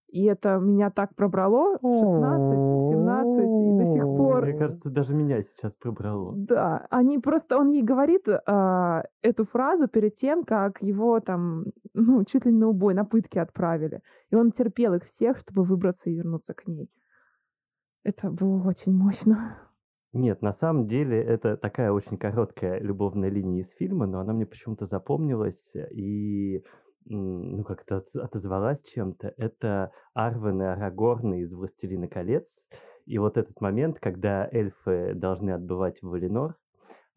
[0.09, 4.45] И это меня так пробрало в 16, в 17 и до сих пор.
[4.45, 6.33] Мне кажется, даже меня сейчас пробрало.
[6.35, 12.23] Да, они просто, он ей говорит а, эту фразу перед тем, как его там, ну,
[12.23, 14.01] чуть ли не на убой, на пытки отправили.
[14.29, 16.89] И он терпел их всех, чтобы выбраться и вернуться к ней.
[18.07, 19.69] Это было очень мощно.
[20.13, 24.45] Нет, на самом деле это такая очень короткая любовная линия из фильма, но она мне
[24.45, 26.63] почему-то запомнилась и
[27.03, 29.33] ну как-то от- отозвалась чем-то.
[29.35, 32.65] Это Арвен и Арагорн из «Властелина колец».
[33.05, 36.55] И вот этот момент, когда эльфы должны отбывать в Валинор,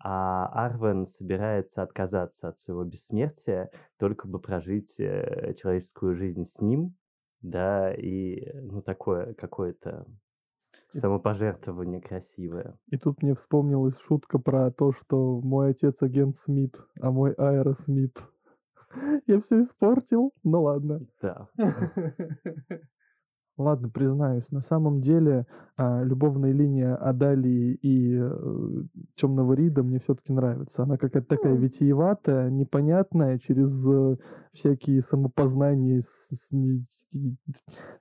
[0.03, 6.97] а Арвен собирается отказаться от своего бессмертия, только бы прожить э, человеческую жизнь с ним,
[7.43, 10.05] да, и, э, ну, такое какое-то
[10.93, 12.79] самопожертвование красивое.
[12.89, 17.75] И тут мне вспомнилась шутка про то, что мой отец агент Смит, а мой Аэро
[17.75, 18.18] Смит.
[19.27, 21.07] Я все испортил, ну ладно.
[21.21, 21.49] Да.
[23.61, 25.47] Ладно, признаюсь, на самом деле
[25.77, 28.83] а, любовная линия Адалии и э,
[29.17, 30.85] Темного Рида мне все-таки нравится.
[30.85, 31.61] Она какая-то такая М.
[31.61, 34.17] витиеватая, непонятная, через э,
[34.55, 37.37] всякие самопознания, с- с- и- и-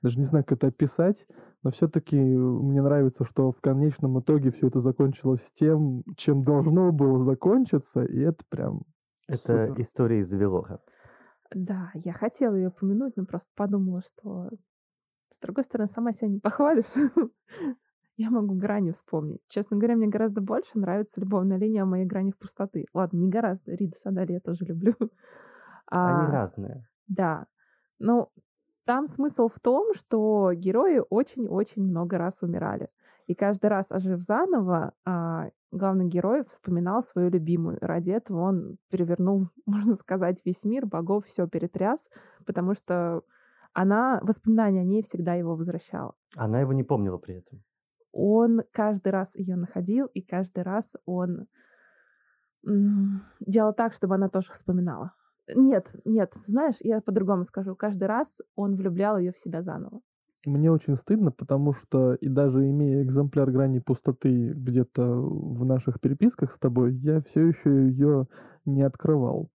[0.02, 1.28] даже не знаю, как это описать,
[1.62, 7.20] но все-таки мне нравится, что в конечном итоге все это закончилось тем, чем должно было
[7.22, 8.84] закончиться, и это прям
[9.28, 9.82] Это супер.
[9.82, 10.80] история из Велора.
[11.54, 14.50] Да, я хотела ее упомянуть, но просто подумала, что
[15.32, 16.86] с другой стороны, сама себя не похвалишь.
[18.18, 19.42] Я могу грани вспомнить.
[19.48, 22.86] Честно говоря, мне гораздо больше нравится любовная линия о моих гранях пустоты.
[22.94, 23.74] Ладно, не гораздо.
[23.74, 24.94] Рида Садали я тоже люблю.
[25.88, 26.86] Они А, разные.
[27.08, 27.46] Да.
[27.98, 28.30] Ну,
[28.86, 32.90] там смысл в том, что герои очень-очень много раз умирали.
[33.28, 37.78] И каждый раз, ожив заново, а, главный герой вспоминал свою любимую.
[37.80, 42.10] Ради этого он перевернул, можно сказать, весь мир, богов, все перетряс,
[42.46, 43.22] потому что
[43.74, 46.14] она, воспоминания о ней всегда его возвращала.
[46.36, 47.64] Она его не помнила при этом.
[48.12, 51.48] Он каждый раз ее находил, и каждый раз он
[53.40, 55.14] делал так, чтобы она тоже вспоминала.
[55.56, 57.76] Нет, нет, знаешь, я по-другому скажу.
[57.76, 60.02] Каждый раз он влюблял ее в себя заново.
[60.46, 66.52] Мне очень стыдно, потому что и даже имея экземпляр грани пустоты где-то в наших переписках
[66.52, 68.28] с тобой, я все еще ее
[68.66, 69.50] не открывал.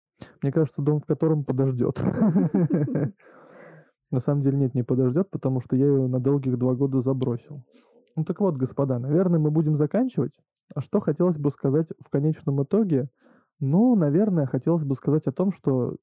[0.42, 2.02] Мне кажется, дом в котором подождет.
[4.12, 7.64] На самом деле нет, не подождет, потому что я ее на долгих два года забросил.
[8.14, 10.32] Ну так вот, господа, наверное, мы будем заканчивать.
[10.74, 13.08] А что хотелось бы сказать в конечном итоге?
[13.58, 15.96] Ну, наверное, хотелось бы сказать о том, что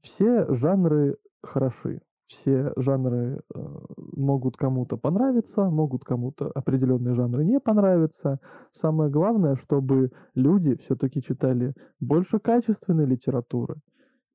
[0.00, 2.02] все жанры хороши.
[2.26, 3.58] Все жанры э,
[4.16, 8.38] могут кому-то понравиться, могут кому-то определенные жанры не понравиться.
[8.70, 13.76] Самое главное, чтобы люди все-таки читали больше качественной литературы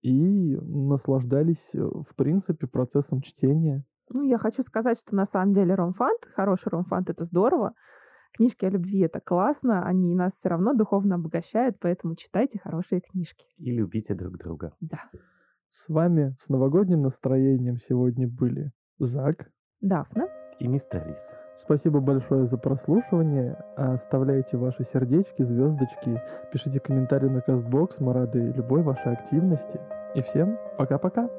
[0.01, 3.83] и наслаждались, э, в принципе, процессом чтения.
[4.09, 7.73] Ну, я хочу сказать, что на самом деле ромфант, хороший ромфант— это здорово.
[8.33, 13.45] Книжки о любви— это классно, они нас все равно духовно обогащают, поэтому читайте хорошие книжки.
[13.57, 14.73] И любите друг друга.
[14.79, 15.09] Да.
[15.69, 19.51] С вами с новогодним настроением сегодня были Зак.
[19.81, 20.27] Дафна.
[20.59, 21.37] И мистер Рис.
[21.55, 23.57] Спасибо большое за прослушивание.
[23.75, 27.99] Оставляйте ваши сердечки, звездочки, пишите комментарии на Кастбокс.
[27.99, 29.79] Мы рады любой вашей активности.
[30.15, 31.29] И всем пока-пока.